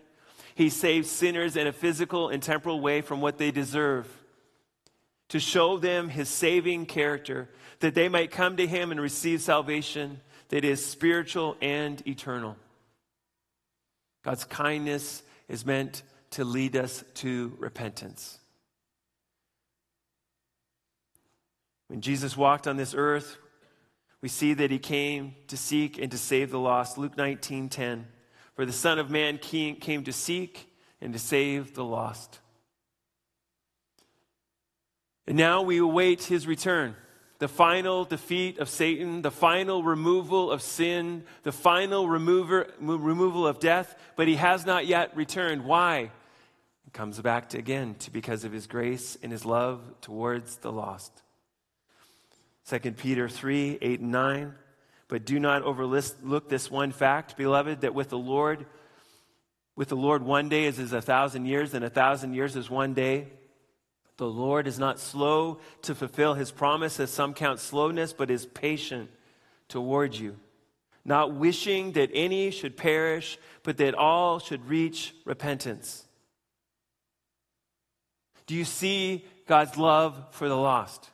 [0.54, 4.08] He saves sinners in a physical and temporal way from what they deserve
[5.28, 7.48] to show them his saving character,
[7.80, 12.56] that they might come to him and receive salvation that is spiritual and eternal.
[14.22, 18.38] God's kindness is meant to lead us to repentance.
[21.88, 23.36] When Jesus walked on this earth,
[24.20, 26.96] we see that he came to seek and to save the lost.
[26.96, 28.06] Luke 19 10.
[28.54, 30.70] For the Son of Man came to seek
[31.00, 32.40] and to save the lost.
[35.26, 36.96] And now we await his return
[37.40, 43.58] the final defeat of Satan, the final removal of sin, the final remover, removal of
[43.58, 45.64] death, but he has not yet returned.
[45.64, 46.10] Why?
[46.84, 50.72] He comes back to, again to because of his grace and his love towards the
[50.72, 51.23] lost.
[52.68, 54.54] 2 Peter 3 8 and 9.
[55.08, 58.66] But do not overlook this one fact, beloved, that with the Lord,
[59.76, 62.70] with the Lord, one day is as a thousand years, and a thousand years is
[62.70, 63.28] one day.
[64.16, 68.46] The Lord is not slow to fulfill his promise, as some count slowness, but is
[68.46, 69.10] patient
[69.68, 70.36] toward you,
[71.04, 76.06] not wishing that any should perish, but that all should reach repentance.
[78.46, 81.10] Do you see God's love for the lost?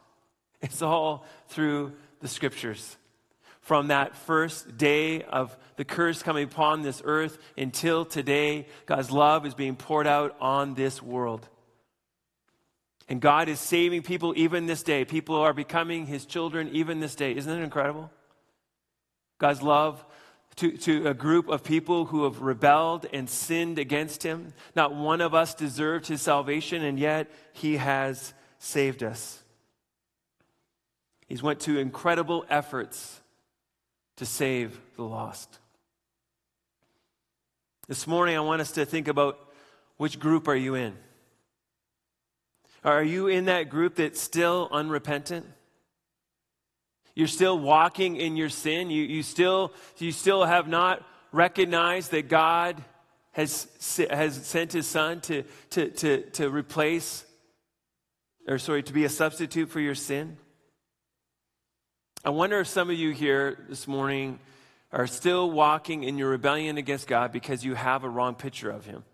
[0.62, 2.96] It's all through the scriptures.
[3.60, 9.46] From that first day of the curse coming upon this earth until today, God's love
[9.46, 11.48] is being poured out on this world.
[13.08, 15.04] And God is saving people even this day.
[15.04, 17.34] People are becoming his children even this day.
[17.34, 18.10] Isn't it incredible?
[19.38, 20.04] God's love
[20.56, 24.52] to, to a group of people who have rebelled and sinned against him.
[24.76, 29.39] Not one of us deserved his salvation, and yet he has saved us.
[31.30, 33.20] He's went to incredible efforts
[34.16, 35.60] to save the lost.
[37.86, 39.38] This morning, I want us to think about
[39.96, 40.96] which group are you in?
[42.82, 45.46] Are you in that group that's still unrepentant?
[47.14, 48.90] You're still walking in your sin.
[48.90, 52.82] You, you, still, you still have not recognized that God
[53.30, 53.68] has,
[54.10, 57.24] has sent his son to, to, to, to replace,
[58.48, 60.36] or sorry, to be a substitute for your sin.
[62.22, 64.40] I wonder if some of you here this morning
[64.92, 68.85] are still walking in your rebellion against God because you have a wrong picture of
[68.85, 69.04] him.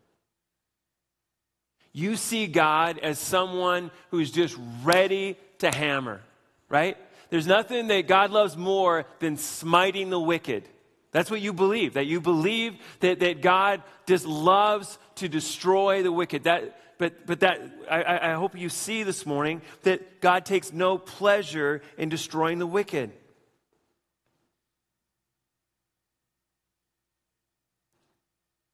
[1.92, 6.20] You see God as someone who's just ready to hammer,
[6.68, 6.96] right?
[7.30, 10.68] There's nothing that God loves more than smiting the wicked.
[11.12, 16.12] That's what you believe, that you believe that, that God just loves to destroy the
[16.12, 16.44] wicked.
[16.44, 20.98] That, but, but that, I, I hope you see this morning that God takes no
[20.98, 23.12] pleasure in destroying the wicked.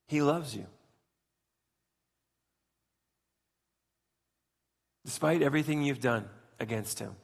[0.08, 0.66] He loves you.
[5.04, 6.28] despite everything you've done
[6.60, 7.14] against him.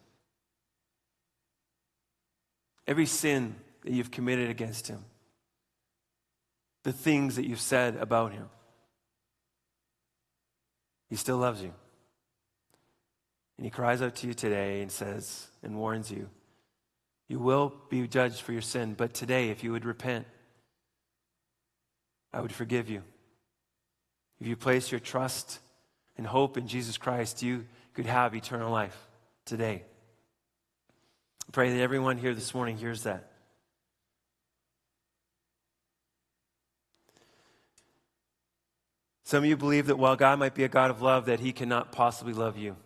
[2.86, 5.04] Every sin that you've committed against him,
[6.82, 8.48] the things that you've said about him,
[11.08, 11.72] he still loves you.
[13.56, 16.28] And he cries out to you today and says and warns you,
[17.28, 20.26] you will be judged for your sin, but today, if you would repent,
[22.32, 23.02] I would forgive you.
[24.40, 25.58] If you place your trust
[26.16, 28.96] and hope in Jesus Christ, you could have eternal life
[29.44, 29.82] today.
[31.46, 33.27] I pray that everyone here this morning hears that.
[39.28, 41.52] Some of you believe that while God might be a God of love, that he
[41.52, 42.76] cannot possibly love you.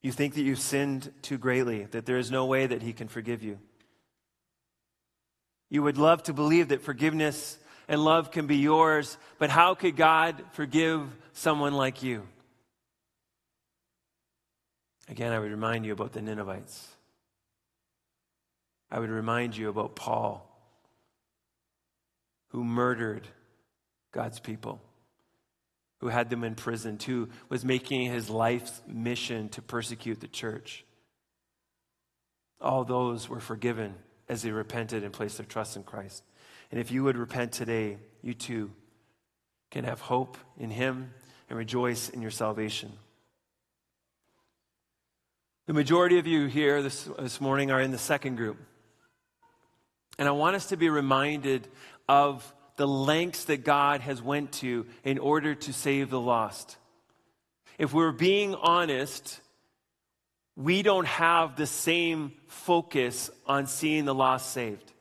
[0.00, 3.06] You think that you've sinned too greatly, that there is no way that he can
[3.06, 3.58] forgive you.
[5.68, 9.94] You would love to believe that forgiveness and love can be yours, but how could
[9.94, 11.02] God forgive
[11.34, 12.26] someone like you?
[15.06, 16.88] Again, I would remind you about the Ninevites.
[18.90, 20.50] I would remind you about Paul,
[22.52, 23.28] who murdered
[24.12, 24.80] God's people,
[26.00, 30.84] who had them imprisoned, who was making his life's mission to persecute the church.
[32.60, 33.94] All those were forgiven
[34.28, 36.22] as they repented and placed their trust in Christ.
[36.70, 38.70] And if you would repent today, you too
[39.70, 41.12] can have hope in him
[41.48, 42.92] and rejoice in your salvation.
[45.66, 48.56] The majority of you here this, this morning are in the second group.
[50.18, 51.68] And I want us to be reminded
[52.08, 56.78] of the lengths that God has went to in order to save the lost.
[57.76, 59.38] If we're being honest,
[60.56, 64.94] we don't have the same focus on seeing the lost saved.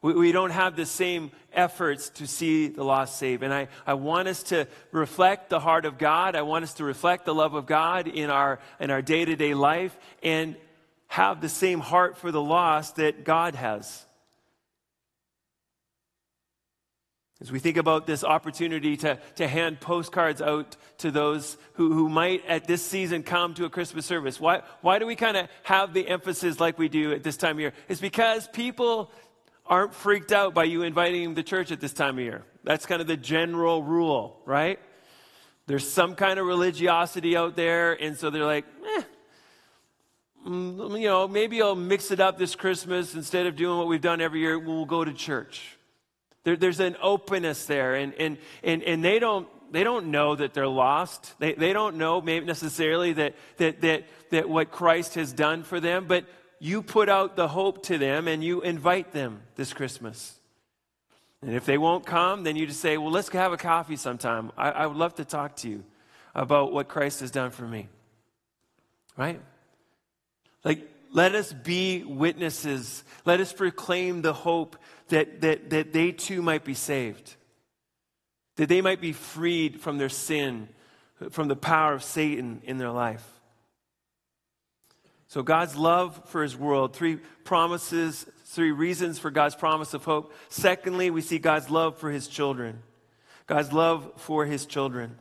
[0.00, 3.42] We, we, don't have the same efforts to see the lost saved.
[3.42, 6.36] And I, I want us to reflect the heart of God.
[6.36, 9.98] I want us to reflect the love of God in our, in our day-to-day life
[10.22, 10.54] and
[11.08, 14.06] have the same heart for the lost that God has.
[17.40, 22.08] As we think about this opportunity to, to hand postcards out to those who, who
[22.08, 25.48] might at this season come to a Christmas service, why, why do we kind of
[25.62, 27.72] have the emphasis like we do at this time of year?
[27.88, 29.12] It's because people
[29.66, 32.42] aren't freaked out by you inviting them to church at this time of year.
[32.64, 34.80] That's kind of the general rule, right?
[35.68, 38.64] There's some kind of religiosity out there, and so they're like,
[38.96, 39.02] eh,
[40.44, 44.00] mm, you know, maybe I'll mix it up this Christmas instead of doing what we've
[44.00, 45.77] done every year, we'll go to church.
[46.48, 50.54] There, there's an openness there, and, and, and, and they, don't, they don't know that
[50.54, 51.38] they're lost.
[51.38, 55.78] They, they don't know maybe necessarily that, that, that, that what Christ has done for
[55.78, 56.24] them, but
[56.58, 60.38] you put out the hope to them and you invite them this Christmas.
[61.42, 64.50] And if they won't come, then you just say, Well, let's have a coffee sometime.
[64.56, 65.84] I, I would love to talk to you
[66.34, 67.88] about what Christ has done for me.
[69.18, 69.38] Right?
[70.64, 73.04] Like, let us be witnesses.
[73.26, 74.76] Let us proclaim the hope
[75.08, 77.36] that, that, that they too might be saved,
[78.56, 80.68] that they might be freed from their sin,
[81.30, 83.26] from the power of Satan in their life.
[85.28, 90.32] So, God's love for his world, three promises, three reasons for God's promise of hope.
[90.48, 92.82] Secondly, we see God's love for his children.
[93.46, 95.18] God's love for his children.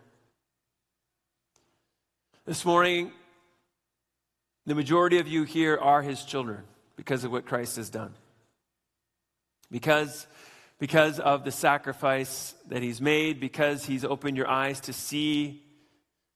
[2.46, 3.12] This morning,
[4.66, 6.64] the majority of you here are his children
[6.96, 8.14] because of what Christ has done.
[9.70, 10.28] Because,
[10.80, 15.64] because of the sacrifice that he's made, because he's opened your eyes to see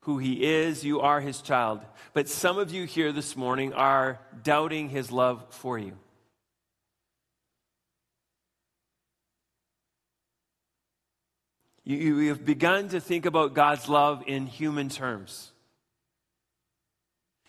[0.02, 1.82] who he is, you are his child.
[2.14, 5.94] But some of you here this morning are doubting his love for you.
[11.84, 15.52] You, you have begun to think about God's love in human terms.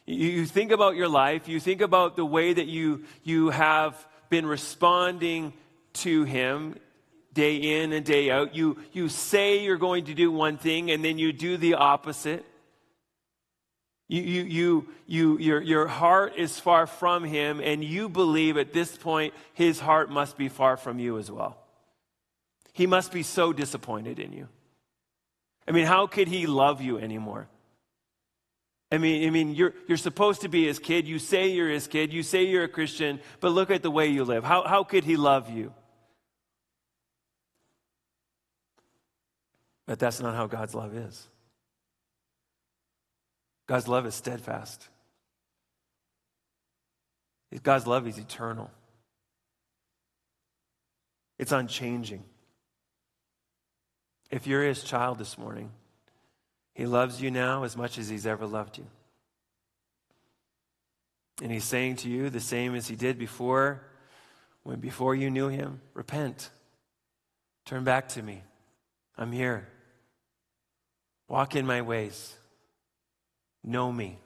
[0.07, 4.07] You, you think about your life, you think about the way that you, you have
[4.30, 5.53] been responding
[5.95, 6.76] to Him
[7.32, 8.55] day in and day out.
[8.55, 12.45] You, you say you're going to do one thing and then you do the opposite.
[14.09, 18.72] You, you, you, you, your, your heart is far from Him, and you believe at
[18.72, 21.57] this point His heart must be far from you as well.
[22.74, 24.49] He must be so disappointed in you.
[25.66, 27.49] I mean, how could He love you anymore?
[28.93, 31.09] I mean, I mean, you're, you're supposed to be his kid.
[31.09, 32.12] You say you're his kid.
[32.12, 34.45] You say you're a Christian, but look at the way you live.
[34.45, 35.72] How, how could he love you?
[39.93, 41.28] But that's not how God's love is.
[43.66, 44.88] God's love is steadfast.
[47.62, 48.70] God's love is eternal.
[51.38, 52.24] It's unchanging.
[54.30, 55.70] If you're his child this morning,
[56.72, 58.86] he loves you now as much as he's ever loved you.
[61.43, 63.82] And he's saying to you the same as he did before,
[64.62, 66.49] when before you knew him, repent.
[67.66, 68.43] Turn back to me.
[69.18, 69.68] I'm here.
[71.28, 72.34] Walk in my ways.
[73.64, 74.18] Know me.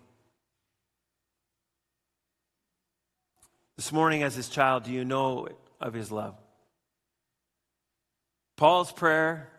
[3.76, 5.48] This morning, as his child, do you know
[5.80, 6.34] of his love?
[8.56, 9.50] Paul's prayer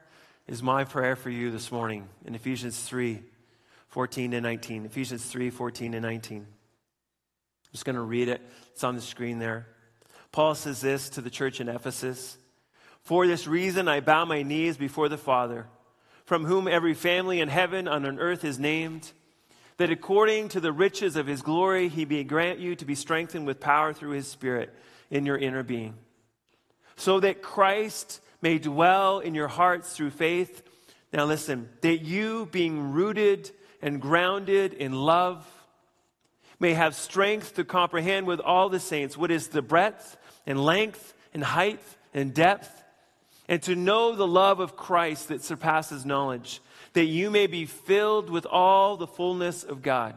[0.47, 3.21] is my prayer for you this morning in Ephesians 3.
[3.97, 4.85] 14 and 19.
[4.85, 6.37] Ephesians 3 14 and 19.
[6.37, 6.45] I'm
[7.71, 9.67] just going to read it, it's on the screen there.
[10.31, 12.37] Paul says this to the church in Ephesus
[13.01, 15.67] For this reason I bow my knees before the Father,
[16.27, 19.13] from whom every family in heaven and on earth is named,
[19.77, 23.47] that according to the riches of his glory he may grant you to be strengthened
[23.47, 24.75] with power through his Spirit
[25.09, 25.95] in your inner being,
[26.97, 30.63] so that Christ may dwell in your hearts through faith.
[31.13, 33.49] Now listen, that you being rooted
[33.81, 35.47] and grounded in love
[36.59, 41.13] may have strength to comprehend with all the saints what is the breadth and length
[41.33, 41.79] and height
[42.13, 42.83] and depth,
[43.47, 46.61] and to know the love of Christ that surpasses knowledge,
[46.93, 50.15] that you may be filled with all the fullness of God.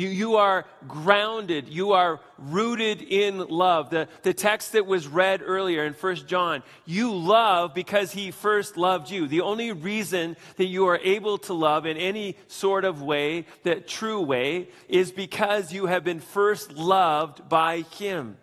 [0.00, 1.68] You, you are grounded.
[1.68, 3.90] You are rooted in love.
[3.90, 8.78] The, the text that was read earlier in 1 John, you love because he first
[8.78, 9.28] loved you.
[9.28, 13.88] The only reason that you are able to love in any sort of way, that
[13.88, 18.38] true way, is because you have been first loved by him.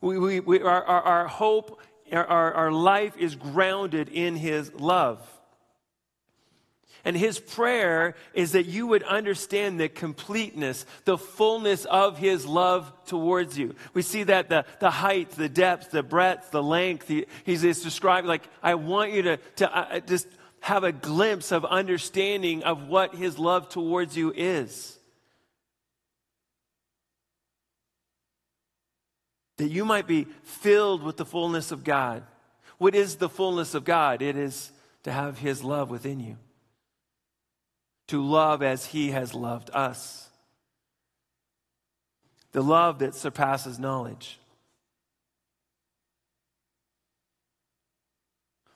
[0.00, 1.80] We, we, we our, our, our hope,
[2.12, 5.26] our, our life is grounded in his love.
[7.04, 12.92] And his prayer is that you would understand the completeness, the fullness of his love
[13.06, 13.74] towards you.
[13.94, 17.82] We see that the, the height, the depth, the breadth, the length, he, he's, he's
[17.82, 20.26] described like, I want you to, to uh, just
[20.60, 24.98] have a glimpse of understanding of what his love towards you is.
[29.60, 32.22] That you might be filled with the fullness of God.
[32.78, 34.22] What is the fullness of God?
[34.22, 36.38] It is to have his love within you
[38.10, 40.28] to love as he has loved us.
[42.50, 44.40] The love that surpasses knowledge.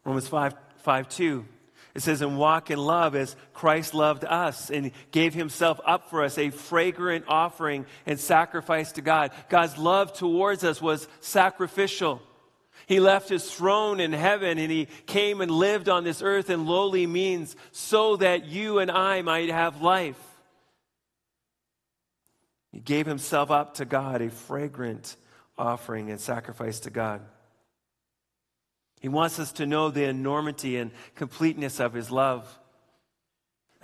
[0.04, 1.44] Romans 5, 5 2.
[1.94, 6.24] It says, and walk in love as Christ loved us and gave himself up for
[6.24, 9.30] us, a fragrant offering and sacrifice to God.
[9.48, 12.20] God's love towards us was sacrificial.
[12.86, 16.66] He left his throne in heaven and he came and lived on this earth in
[16.66, 20.20] lowly means so that you and I might have life.
[22.72, 25.14] He gave himself up to God, a fragrant
[25.56, 27.20] offering and sacrifice to God.
[29.04, 32.48] He wants us to know the enormity and completeness of his love.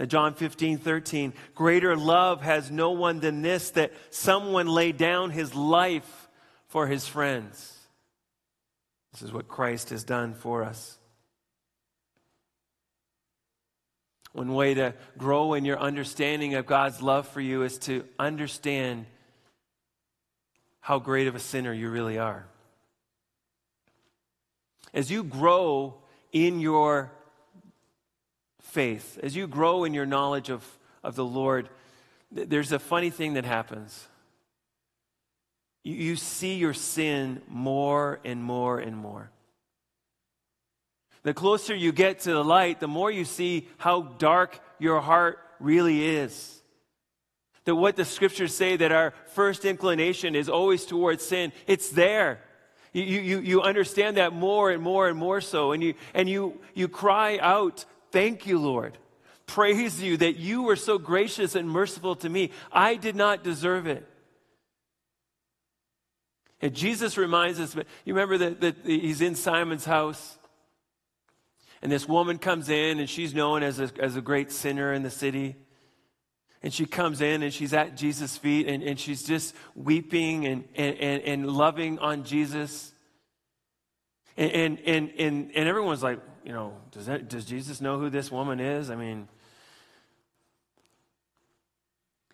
[0.07, 5.55] John 15, 13, greater love has no one than this, that someone lay down his
[5.55, 6.31] life
[6.69, 7.77] for his friends.
[9.13, 10.97] This is what Christ has done for us.
[14.33, 19.05] One way to grow in your understanding of God's love for you is to understand
[20.81, 22.47] how great of a sinner you really are.
[24.93, 25.95] As you grow
[26.33, 27.13] in your
[28.61, 30.65] faith, as you grow in your knowledge of,
[31.03, 31.69] of the Lord,
[32.31, 34.07] there's a funny thing that happens.
[35.83, 39.31] You, you see your sin more and more and more.
[41.23, 45.39] The closer you get to the light, the more you see how dark your heart
[45.59, 46.61] really is.
[47.65, 52.41] That what the scriptures say that our first inclination is always towards sin, it's there.
[52.93, 55.73] You, you, you understand that more and more and more so.
[55.73, 58.99] And you, and you, you cry out, Thank you, Lord.
[59.47, 62.51] Praise you that you were so gracious and merciful to me.
[62.73, 64.07] I did not deserve it.
[66.61, 70.39] And Jesus reminds us, you remember that, that he's in Simon's house?
[71.83, 75.03] And this woman comes in, and she's known as a, as a great sinner in
[75.03, 75.57] the city.
[76.63, 80.65] And she comes in and she's at Jesus' feet and, and she's just weeping and,
[80.77, 82.93] and, and, and loving on Jesus.
[84.37, 88.31] And, and, and, and, everyone's like, you know, does, that, does Jesus know who this
[88.31, 88.91] woman is?
[88.91, 89.27] I mean,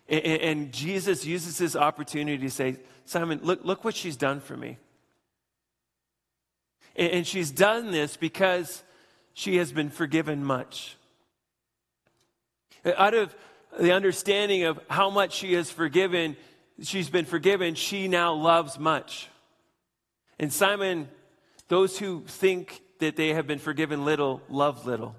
[0.09, 4.57] and, and Jesus uses this opportunity to say, Simon, look, look what she's done for
[4.57, 4.77] me.
[6.97, 8.83] And, and she's done this because
[9.33, 10.97] she has been forgiven much.
[12.85, 13.35] Out of
[13.79, 16.35] the understanding of how much she has forgiven,
[16.81, 19.27] she's been forgiven, she now loves much.
[20.39, 21.09] And Simon,
[21.67, 25.15] those who think that they have been forgiven little, love little.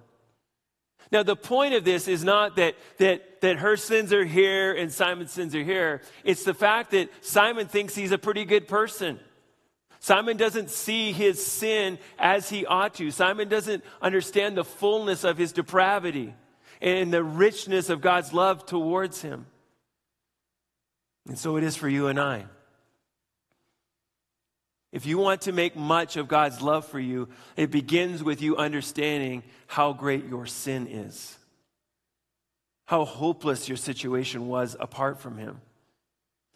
[1.11, 4.93] Now, the point of this is not that, that, that her sins are here and
[4.93, 6.03] Simon's sins are here.
[6.23, 9.19] It's the fact that Simon thinks he's a pretty good person.
[10.01, 13.11] Simon doesn't see his sin as he ought to.
[13.11, 16.35] Simon doesn't understand the fullness of his depravity
[16.81, 19.47] and the richness of God's love towards him.
[21.27, 22.47] And so it is for you and I.
[24.91, 28.57] If you want to make much of God's love for you, it begins with you
[28.57, 31.37] understanding how great your sin is,
[32.87, 35.61] how hopeless your situation was apart from Him.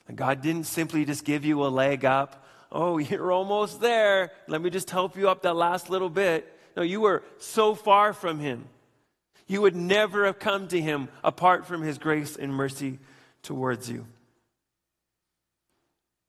[0.09, 2.47] And God didn't simply just give you a leg up.
[2.71, 4.33] Oh, you're almost there.
[4.49, 6.51] Let me just help you up that last little bit.
[6.75, 8.65] No, you were so far from Him.
[9.53, 12.99] You would never have come to Him apart from His grace and mercy
[13.43, 14.07] towards you.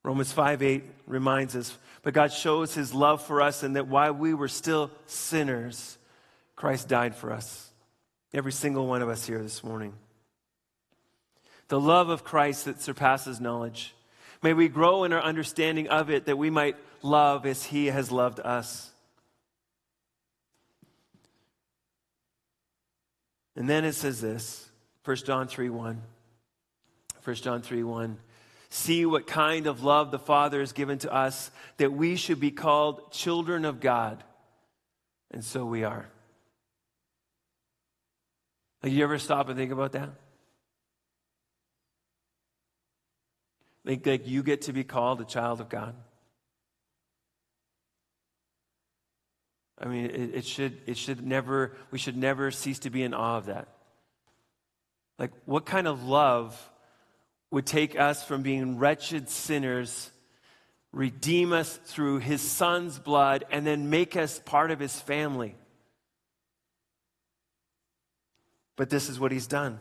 [0.03, 4.11] Romans 5 8 reminds us, but God shows his love for us and that while
[4.11, 5.97] we were still sinners,
[6.57, 7.71] Christ died for us.
[8.34, 9.93] Every single one of us here this morning.
[11.69, 13.95] The love of Christ that surpasses knowledge.
[14.41, 18.11] May we grow in our understanding of it that we might love as he has
[18.11, 18.92] loved us.
[23.55, 24.69] And then it says this
[25.05, 26.01] 1 John 3 1.
[27.23, 28.17] 1 John 3 1
[28.73, 32.49] see what kind of love the Father has given to us that we should be
[32.49, 34.23] called children of God.
[35.29, 36.07] And so we are.
[38.81, 40.09] Have you ever stop and think about that?
[43.85, 45.93] Think like you get to be called a child of God?
[49.84, 53.13] I mean, it, it, should, it should never, we should never cease to be in
[53.13, 53.67] awe of that.
[55.19, 56.57] Like, what kind of love
[57.51, 60.09] would take us from being wretched sinners,
[60.93, 65.53] redeem us through his son's blood, and then make us part of his family.
[68.77, 69.79] But this is what he's done.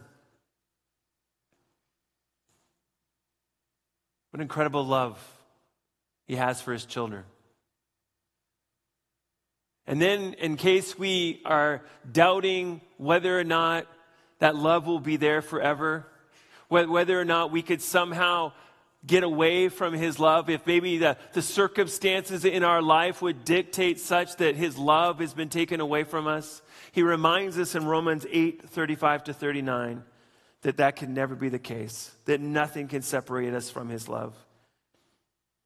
[4.32, 5.16] What incredible love
[6.26, 7.22] he has for his children.
[9.86, 13.86] And then, in case we are doubting whether or not
[14.38, 16.06] that love will be there forever,
[16.68, 18.52] whether or not we could somehow
[19.04, 23.98] get away from his love, if maybe the, the circumstances in our life would dictate
[23.98, 26.62] such that his love has been taken away from us.
[26.92, 30.04] He reminds us in Romans 8 35 to 39
[30.62, 34.36] that that can never be the case, that nothing can separate us from his love.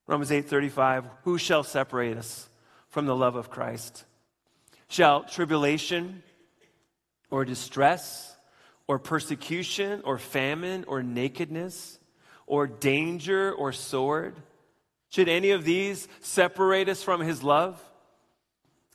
[0.07, 2.49] Romans 8 35, who shall separate us
[2.97, 4.07] from the love of Christ?
[4.89, 6.23] Shall tribulation
[7.31, 8.37] or distress?
[8.89, 11.99] or persecution or famine or nakedness
[12.47, 14.37] or danger or sword?
[15.09, 17.83] Should any of these separate us from his love?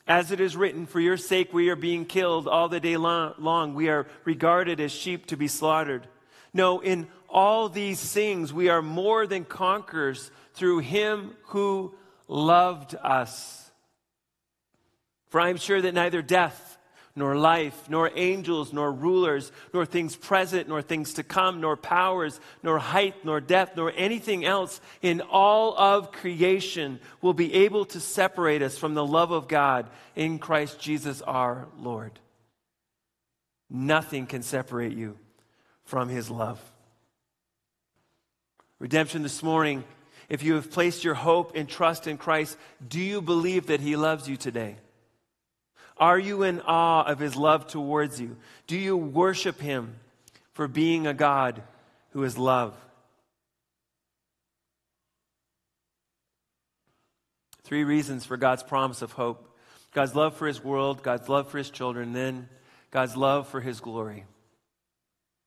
[0.06, 3.74] As it is written, for your sake we are being killed all the day long.
[3.74, 6.06] We are regarded as sheep to be slaughtered.
[6.52, 11.94] No, in all these things we are more than conquerors through him who
[12.28, 13.61] loved us.
[15.32, 16.76] For I am sure that neither death,
[17.16, 22.38] nor life, nor angels, nor rulers, nor things present, nor things to come, nor powers,
[22.62, 27.98] nor height, nor depth, nor anything else in all of creation will be able to
[27.98, 32.20] separate us from the love of God in Christ Jesus our Lord.
[33.70, 35.16] Nothing can separate you
[35.84, 36.60] from his love.
[38.78, 39.82] Redemption this morning,
[40.28, 43.96] if you have placed your hope and trust in Christ, do you believe that he
[43.96, 44.76] loves you today?
[45.96, 48.36] Are you in awe of his love towards you?
[48.66, 49.96] Do you worship him
[50.52, 51.62] for being a God
[52.10, 52.74] who is love?
[57.64, 59.48] Three reasons for God's promise of hope
[59.92, 62.48] God's love for his world, God's love for his children, then
[62.90, 64.24] God's love for his glory.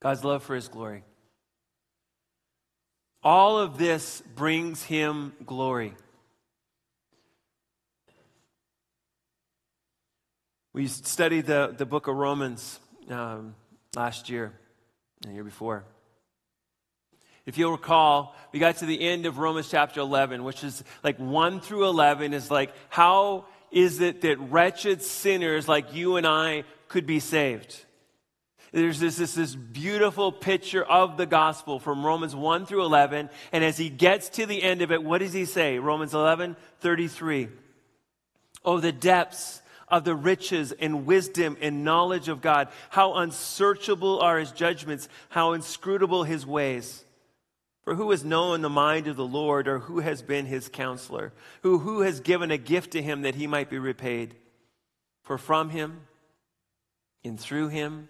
[0.02, 1.04] God's love for his glory.
[3.24, 5.96] All of this brings him glory.
[10.76, 13.56] We studied the, the book of Romans um,
[13.96, 14.52] last year,
[15.22, 15.86] the year before.
[17.46, 21.18] If you'll recall, we got to the end of Romans chapter 11, which is like
[21.18, 26.66] 1 through 11 is like, how is it that wretched sinners like you and I
[26.90, 27.82] could be saved?
[28.74, 33.30] There's this, this, this beautiful picture of the gospel from Romans 1 through 11.
[33.54, 35.80] And as he gets to the end of it, what does he say?
[35.80, 37.48] Romans 11, 33.
[38.66, 42.70] Oh, the depths of the riches and wisdom and knowledge of God.
[42.90, 47.04] How unsearchable are his judgments, how inscrutable his ways.
[47.84, 51.34] For who has known the mind of the Lord, or who has been his counselor?
[51.62, 54.36] Who, who has given a gift to him that he might be repaid?
[55.22, 56.02] For from him,
[57.24, 58.10] and through him,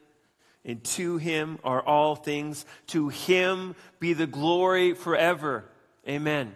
[0.63, 2.65] and to him are all things.
[2.87, 5.65] To him be the glory forever.
[6.07, 6.53] Amen.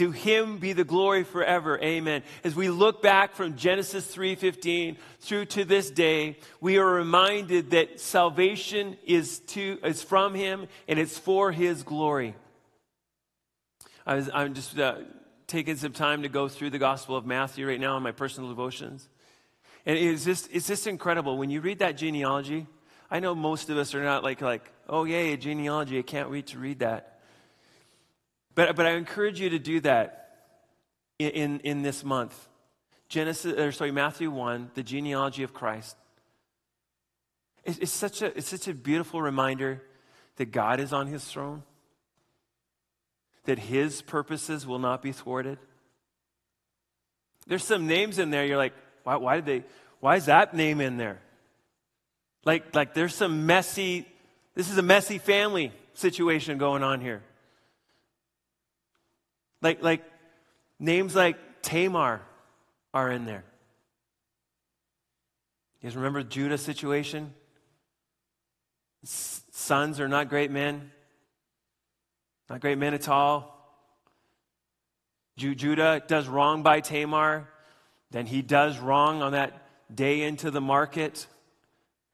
[0.00, 1.78] To him be the glory forever.
[1.78, 2.22] Amen.
[2.42, 8.00] As we look back from Genesis 3:15 through to this day, we are reminded that
[8.00, 12.34] salvation is to is from him and it's for his glory.
[14.06, 15.00] I was, I'm just uh,
[15.46, 18.48] taking some time to go through the Gospel of Matthew right now in my personal
[18.48, 19.06] devotions.
[19.84, 21.36] And it's just, it's just incredible.
[21.36, 22.66] When you read that genealogy,
[23.10, 25.98] I know most of us are not like, like oh, yay, a genealogy.
[25.98, 27.19] I can't wait to read that.
[28.54, 30.20] But, but I encourage you to do that
[31.18, 32.48] in, in, in this month.
[33.08, 35.96] Genesis, or sorry, Matthew 1, the genealogy of Christ.
[37.64, 39.82] It's, it's, such a, it's such a beautiful reminder
[40.36, 41.62] that God is on his throne,
[43.44, 45.58] that his purposes will not be thwarted.
[47.46, 49.64] There's some names in there, you're like, why, why did they,
[49.98, 51.20] why is that name in there?
[52.44, 54.06] Like, like there's some messy,
[54.54, 57.22] this is a messy family situation going on here.
[59.62, 60.02] Like, like
[60.78, 62.22] names like Tamar
[62.94, 63.44] are in there.
[65.80, 67.32] You guys remember Judah's situation?
[69.04, 70.90] S- sons are not great men,
[72.48, 73.56] not great men at all.
[75.36, 77.48] Ju- Judah does wrong by Tamar,
[78.10, 79.62] then he does wrong on that
[79.94, 81.26] day into the market.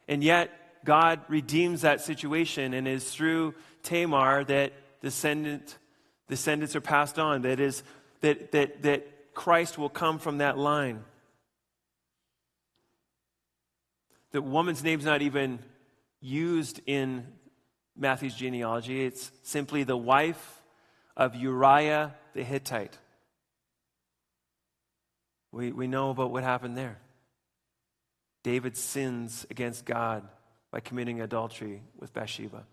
[0.06, 0.50] And yet,
[0.84, 5.76] God redeems that situation, and it is through Tamar that descendant,
[6.28, 7.82] descendants are passed on, that is
[8.20, 11.04] that, that, that Christ will come from that line.
[14.32, 15.60] The woman's name's not even
[16.20, 17.26] used in
[17.96, 19.04] Matthew's genealogy.
[19.04, 20.62] It's simply the wife
[21.16, 22.96] of Uriah the Hittite.
[25.52, 26.98] We, we know about what happened there.
[28.42, 30.22] David sins against God
[30.70, 32.66] by committing adultery with Bathsheba.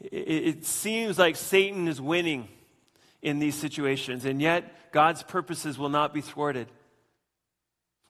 [0.00, 2.48] It, seems like Satan is winning
[3.20, 6.68] in these situations, and yet God's purposes will not be thwarted.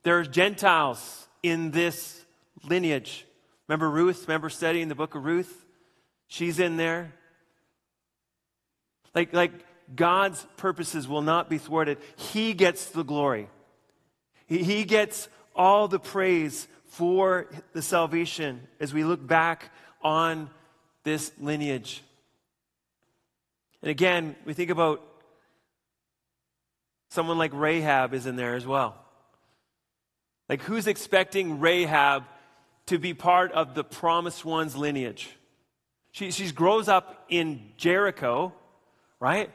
[0.03, 2.24] There are Gentiles in this
[2.68, 3.26] lineage.
[3.68, 4.28] Remember Ruth?
[4.28, 5.64] Remember studying the book of Ruth?
[6.26, 7.14] She's in there.
[9.14, 9.53] Like, like
[9.95, 11.99] God's purposes will not be thwarted.
[12.16, 13.49] He gets the glory.
[14.47, 19.70] He, he gets all the praise for the salvation as we look back
[20.03, 20.51] on
[21.09, 22.03] this lineage.
[23.83, 25.03] And again, we think about
[27.11, 28.97] someone like Rahab is in there as well.
[30.49, 32.25] Like, who's expecting Rahab
[32.87, 35.29] to be part of the promised one's lineage?
[36.13, 38.53] She she grows up in Jericho,
[39.21, 39.51] right?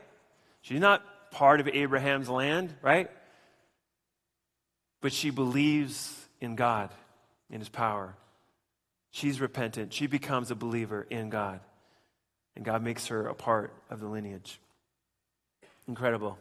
[0.62, 3.10] She's not part of Abraham's land, right?
[5.02, 6.92] But she believes in God,
[7.50, 8.16] in his power.
[9.14, 9.94] She's repentant.
[9.94, 11.60] She becomes a believer in God.
[12.56, 14.60] And God makes her a part of the lineage.
[15.88, 16.40] Incredible.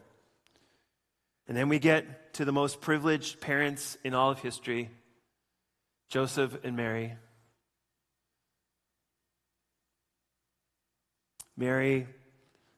[1.47, 4.89] And then we get to the most privileged parents in all of history
[6.09, 7.13] Joseph and Mary.
[11.55, 12.07] Mary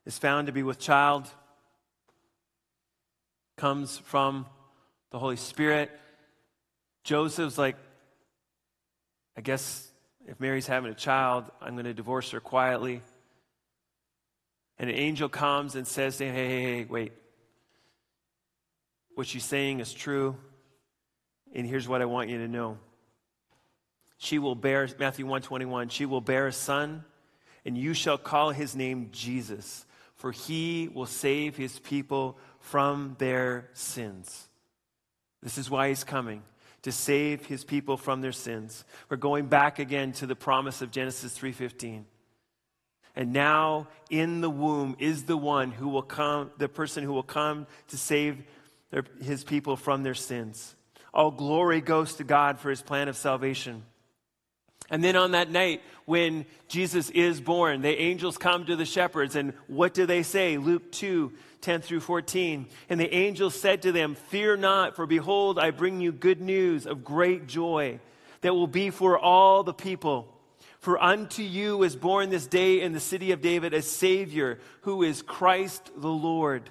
[0.06, 1.26] is found to be with child,
[3.56, 4.46] comes from
[5.12, 5.90] the Holy Spirit.
[7.06, 7.78] Joseph's like,
[9.38, 9.88] I guess
[10.28, 13.02] if Mary's having a child, I'm going to divorce her quietly.
[14.80, 17.14] And an angel comes and says to him, hey, hey, hey, wait.
[19.16, 20.36] What she's saying is true.
[21.54, 22.78] And here's what I want you to know.
[24.18, 27.04] She will bear, Matthew 121, she will bear a son,
[27.66, 33.70] and you shall call his name Jesus, for he will save his people from their
[33.74, 34.48] sins.
[35.44, 36.42] This is why he's coming
[36.86, 38.86] to save his people from their sins.
[39.10, 42.06] We're going back again to the promise of Genesis 3:15.
[43.16, 47.24] And now in the womb is the one who will come, the person who will
[47.24, 48.44] come to save
[48.92, 50.76] their, his people from their sins.
[51.12, 53.84] All glory goes to God for his plan of salvation.
[54.90, 59.36] And then on that night, when Jesus is born, the angels come to the shepherds,
[59.36, 60.58] and what do they say?
[60.58, 61.32] Luke 2
[61.62, 62.68] 10 through 14.
[62.90, 66.86] And the angels said to them, Fear not, for behold, I bring you good news
[66.86, 68.00] of great joy
[68.42, 70.32] that will be for all the people.
[70.80, 75.02] For unto you is born this day in the city of David a Savior, who
[75.02, 76.70] is Christ the Lord.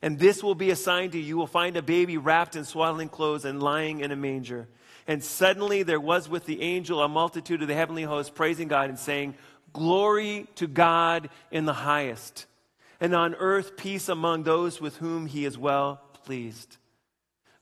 [0.00, 1.24] And this will be a sign to you.
[1.24, 4.66] You will find a baby wrapped in swaddling clothes and lying in a manger.
[5.06, 8.88] And suddenly there was with the angel a multitude of the heavenly host praising God
[8.88, 9.34] and saying,
[9.72, 12.46] Glory to God in the highest,
[13.00, 16.76] and on earth peace among those with whom he is well pleased.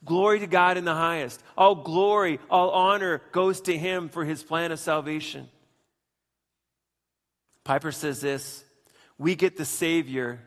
[0.04, 1.42] Glory to God in the highest.
[1.56, 5.48] All glory, all honor goes to him for his plan of salvation.
[7.64, 8.64] Piper says this
[9.18, 10.40] We get the Savior,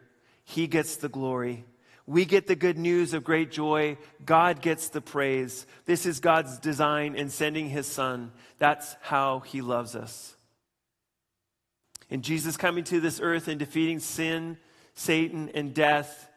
[0.43, 1.66] he gets the glory.
[2.08, 3.97] We get the good news of great joy.
[4.24, 5.66] God gets the praise.
[5.86, 8.32] This is God's design in sending his son.
[8.60, 10.36] That's how he loves us.
[12.10, 14.58] In Jesus coming to this earth and defeating sin,
[14.93, 16.30] Satan, and death,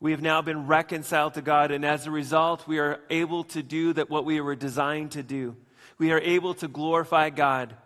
[0.00, 3.62] we have now been reconciled to God, and as a result, we are able to
[3.62, 5.56] do that what we were designed to do.
[5.98, 7.76] We are able to glorify God.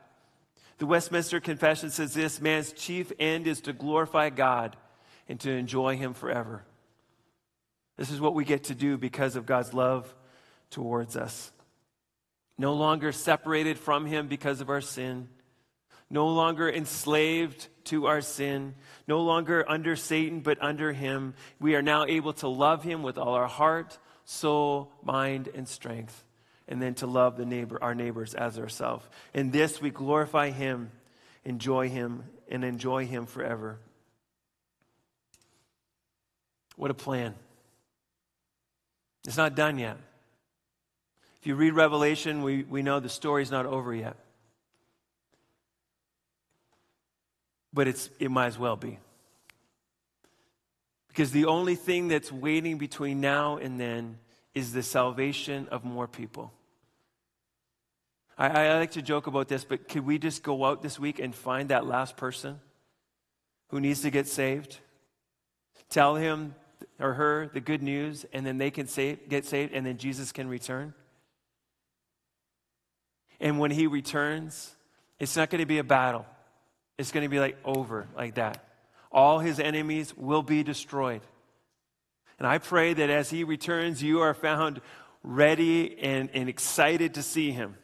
[0.78, 4.76] The Westminster Confession says this man's chief end is to glorify God
[5.28, 6.64] and to enjoy Him forever.
[7.96, 10.12] This is what we get to do because of God's love
[10.70, 11.52] towards us.
[12.58, 15.28] No longer separated from Him because of our sin,
[16.10, 18.74] no longer enslaved to our sin,
[19.06, 21.34] no longer under Satan, but under Him.
[21.60, 26.24] We are now able to love Him with all our heart, soul, mind, and strength,
[26.68, 29.06] and then to love the neighbor, our neighbors as ourselves.
[29.32, 30.90] In this, we glorify Him,
[31.44, 33.78] enjoy Him, and enjoy Him forever.
[36.76, 37.34] What a plan!
[39.26, 39.96] It's not done yet.
[41.40, 44.16] If you read Revelation, we, we know the story's not over yet.
[47.72, 48.98] But it's, it might as well be.
[51.08, 54.18] Because the only thing that's waiting between now and then
[54.54, 56.52] is the salvation of more people.
[58.36, 61.18] I, I like to joke about this, but could we just go out this week
[61.18, 62.60] and find that last person
[63.68, 64.78] who needs to get saved?
[65.88, 66.54] Tell him
[66.98, 70.32] or her the good news, and then they can save, get saved, and then Jesus
[70.32, 70.94] can return.
[73.40, 74.74] And when he returns,
[75.18, 76.26] it's not going to be a battle.
[76.98, 78.64] It's going to be like over, like that.
[79.10, 81.22] All his enemies will be destroyed.
[82.38, 84.80] And I pray that as he returns, you are found
[85.22, 87.76] ready and, and excited to see him.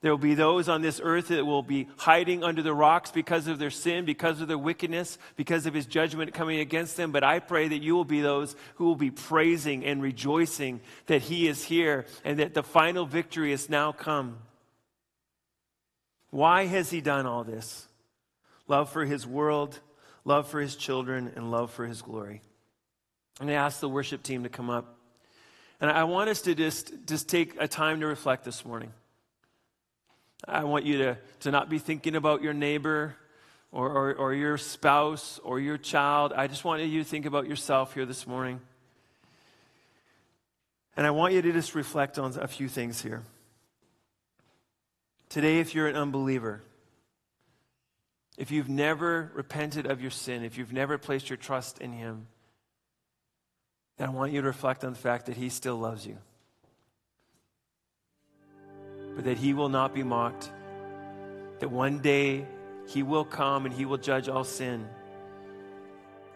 [0.00, 3.48] There will be those on this earth that will be hiding under the rocks because
[3.48, 7.10] of their sin, because of their wickedness, because of his judgment coming against them.
[7.10, 11.22] But I pray that you will be those who will be praising and rejoicing that
[11.22, 14.38] he is here and that the final victory has now come.
[16.30, 17.88] Why has he done all this?
[18.68, 19.80] Love for his world,
[20.24, 22.42] love for his children, and love for his glory.
[23.40, 24.96] And I ask the worship team to come up.
[25.80, 28.92] And I want us to just, just take a time to reflect this morning.
[30.48, 33.14] I want you to, to not be thinking about your neighbor
[33.70, 36.32] or, or, or your spouse or your child.
[36.32, 38.60] I just want you to think about yourself here this morning.
[40.96, 43.22] And I want you to just reflect on a few things here.
[45.28, 46.62] Today, if you're an unbeliever,
[48.36, 52.26] if you've never repented of your sin, if you've never placed your trust in Him,
[53.98, 56.18] then I want you to reflect on the fact that He still loves you
[59.18, 60.48] but that he will not be mocked.
[61.58, 62.46] That one day
[62.86, 64.88] he will come and he will judge all sin.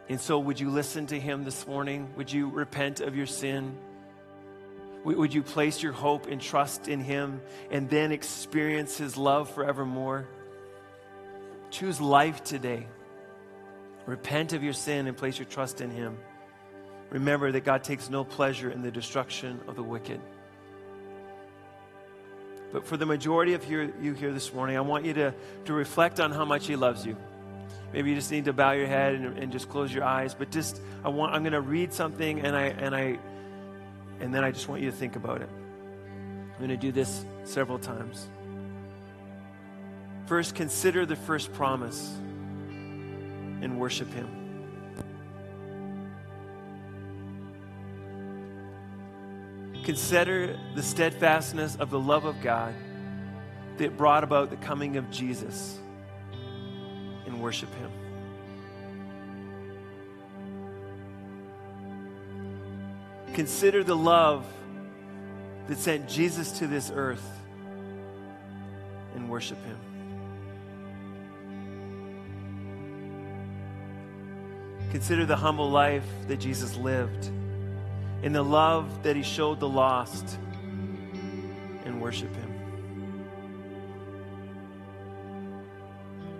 [0.08, 2.12] And so, would you listen to him this morning?
[2.16, 3.78] Would you repent of your sin?
[5.04, 10.26] Would you place your hope and trust in him and then experience his love forevermore?
[11.70, 12.88] Choose life today.
[14.06, 16.18] Repent of your sin and place your trust in him.
[17.10, 20.20] Remember that God takes no pleasure in the destruction of the wicked.
[22.72, 25.34] But for the majority of you here this morning, I want you to,
[25.66, 27.16] to reflect on how much He loves you.
[27.92, 30.34] Maybe you just need to bow your head and, and just close your eyes.
[30.34, 33.18] But just, I want, I'm going to read something, and I, and I,
[34.20, 35.48] and then I just want you to think about it.
[35.50, 38.26] I'm going to do this several times.
[40.26, 42.10] First, consider the first promise
[42.70, 44.41] and worship Him.
[49.84, 52.74] Consider the steadfastness of the love of God
[53.78, 55.78] that brought about the coming of Jesus
[57.26, 57.90] and worship Him.
[63.34, 64.46] Consider the love
[65.66, 67.26] that sent Jesus to this earth
[69.16, 69.78] and worship Him.
[74.92, 77.30] Consider the humble life that Jesus lived
[78.22, 80.38] in the love that he showed the lost
[81.84, 82.48] and worship him.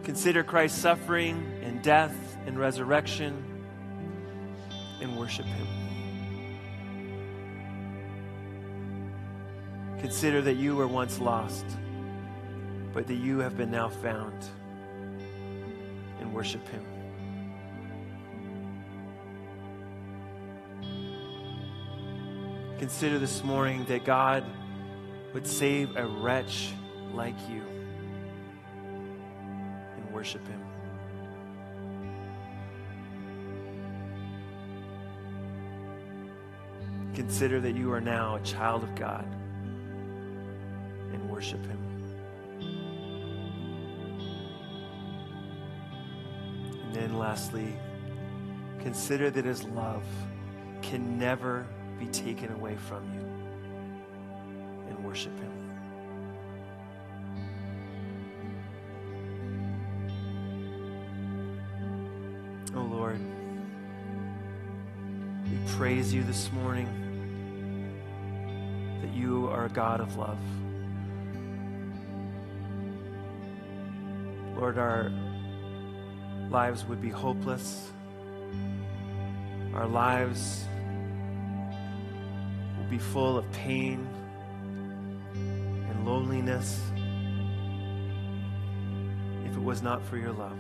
[0.05, 2.15] Consider Christ's suffering and death
[2.47, 3.45] and resurrection
[5.01, 5.67] and worship him.
[10.01, 11.65] Consider that you were once lost,
[12.93, 14.45] but that you have been now found
[16.21, 16.92] and worship him.
[22.83, 24.45] Consider this morning that God
[25.33, 26.73] would save a wretch
[27.13, 27.63] like you
[29.95, 30.61] and worship Him.
[37.15, 39.33] Consider that you are now a child of God
[41.13, 41.79] and worship Him.
[46.83, 47.77] And then lastly,
[48.81, 50.03] consider that his love
[50.83, 51.65] can never
[52.03, 53.21] be taken away from you
[54.89, 55.53] and worship him.
[62.75, 63.21] Oh Lord,
[65.49, 66.89] we praise you this morning
[69.01, 70.41] that you are a God of love.
[74.57, 75.13] Lord, our
[76.51, 77.93] lives would be hopeless.
[79.73, 80.67] Our lives
[82.93, 84.07] be full of pain
[85.35, 86.79] and loneliness
[89.47, 90.59] if it was not for your love.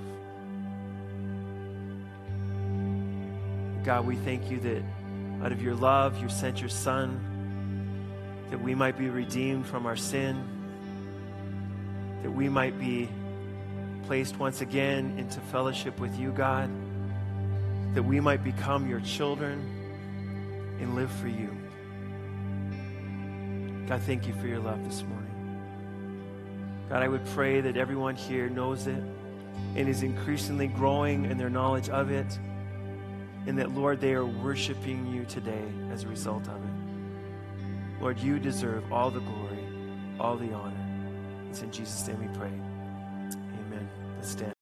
[3.85, 4.83] God, we thank you that
[5.45, 7.20] out of your love, you sent your Son
[8.49, 10.43] that we might be redeemed from our sin,
[12.22, 13.11] that we might be
[14.07, 16.70] placed once again into fellowship with you, God,
[17.93, 19.61] that we might become your children
[20.80, 21.62] and live for you.
[23.89, 26.87] God, thank you for your love this morning.
[26.89, 29.03] God, I would pray that everyone here knows it
[29.76, 32.39] and is increasingly growing in their knowledge of it
[33.47, 38.01] and that, Lord, they are worshiping you today as a result of it.
[38.01, 39.64] Lord, you deserve all the glory,
[40.20, 41.49] all the honor.
[41.51, 42.49] It's in Jesus' name we pray.
[42.49, 43.89] Amen.
[44.16, 44.62] Let's stand.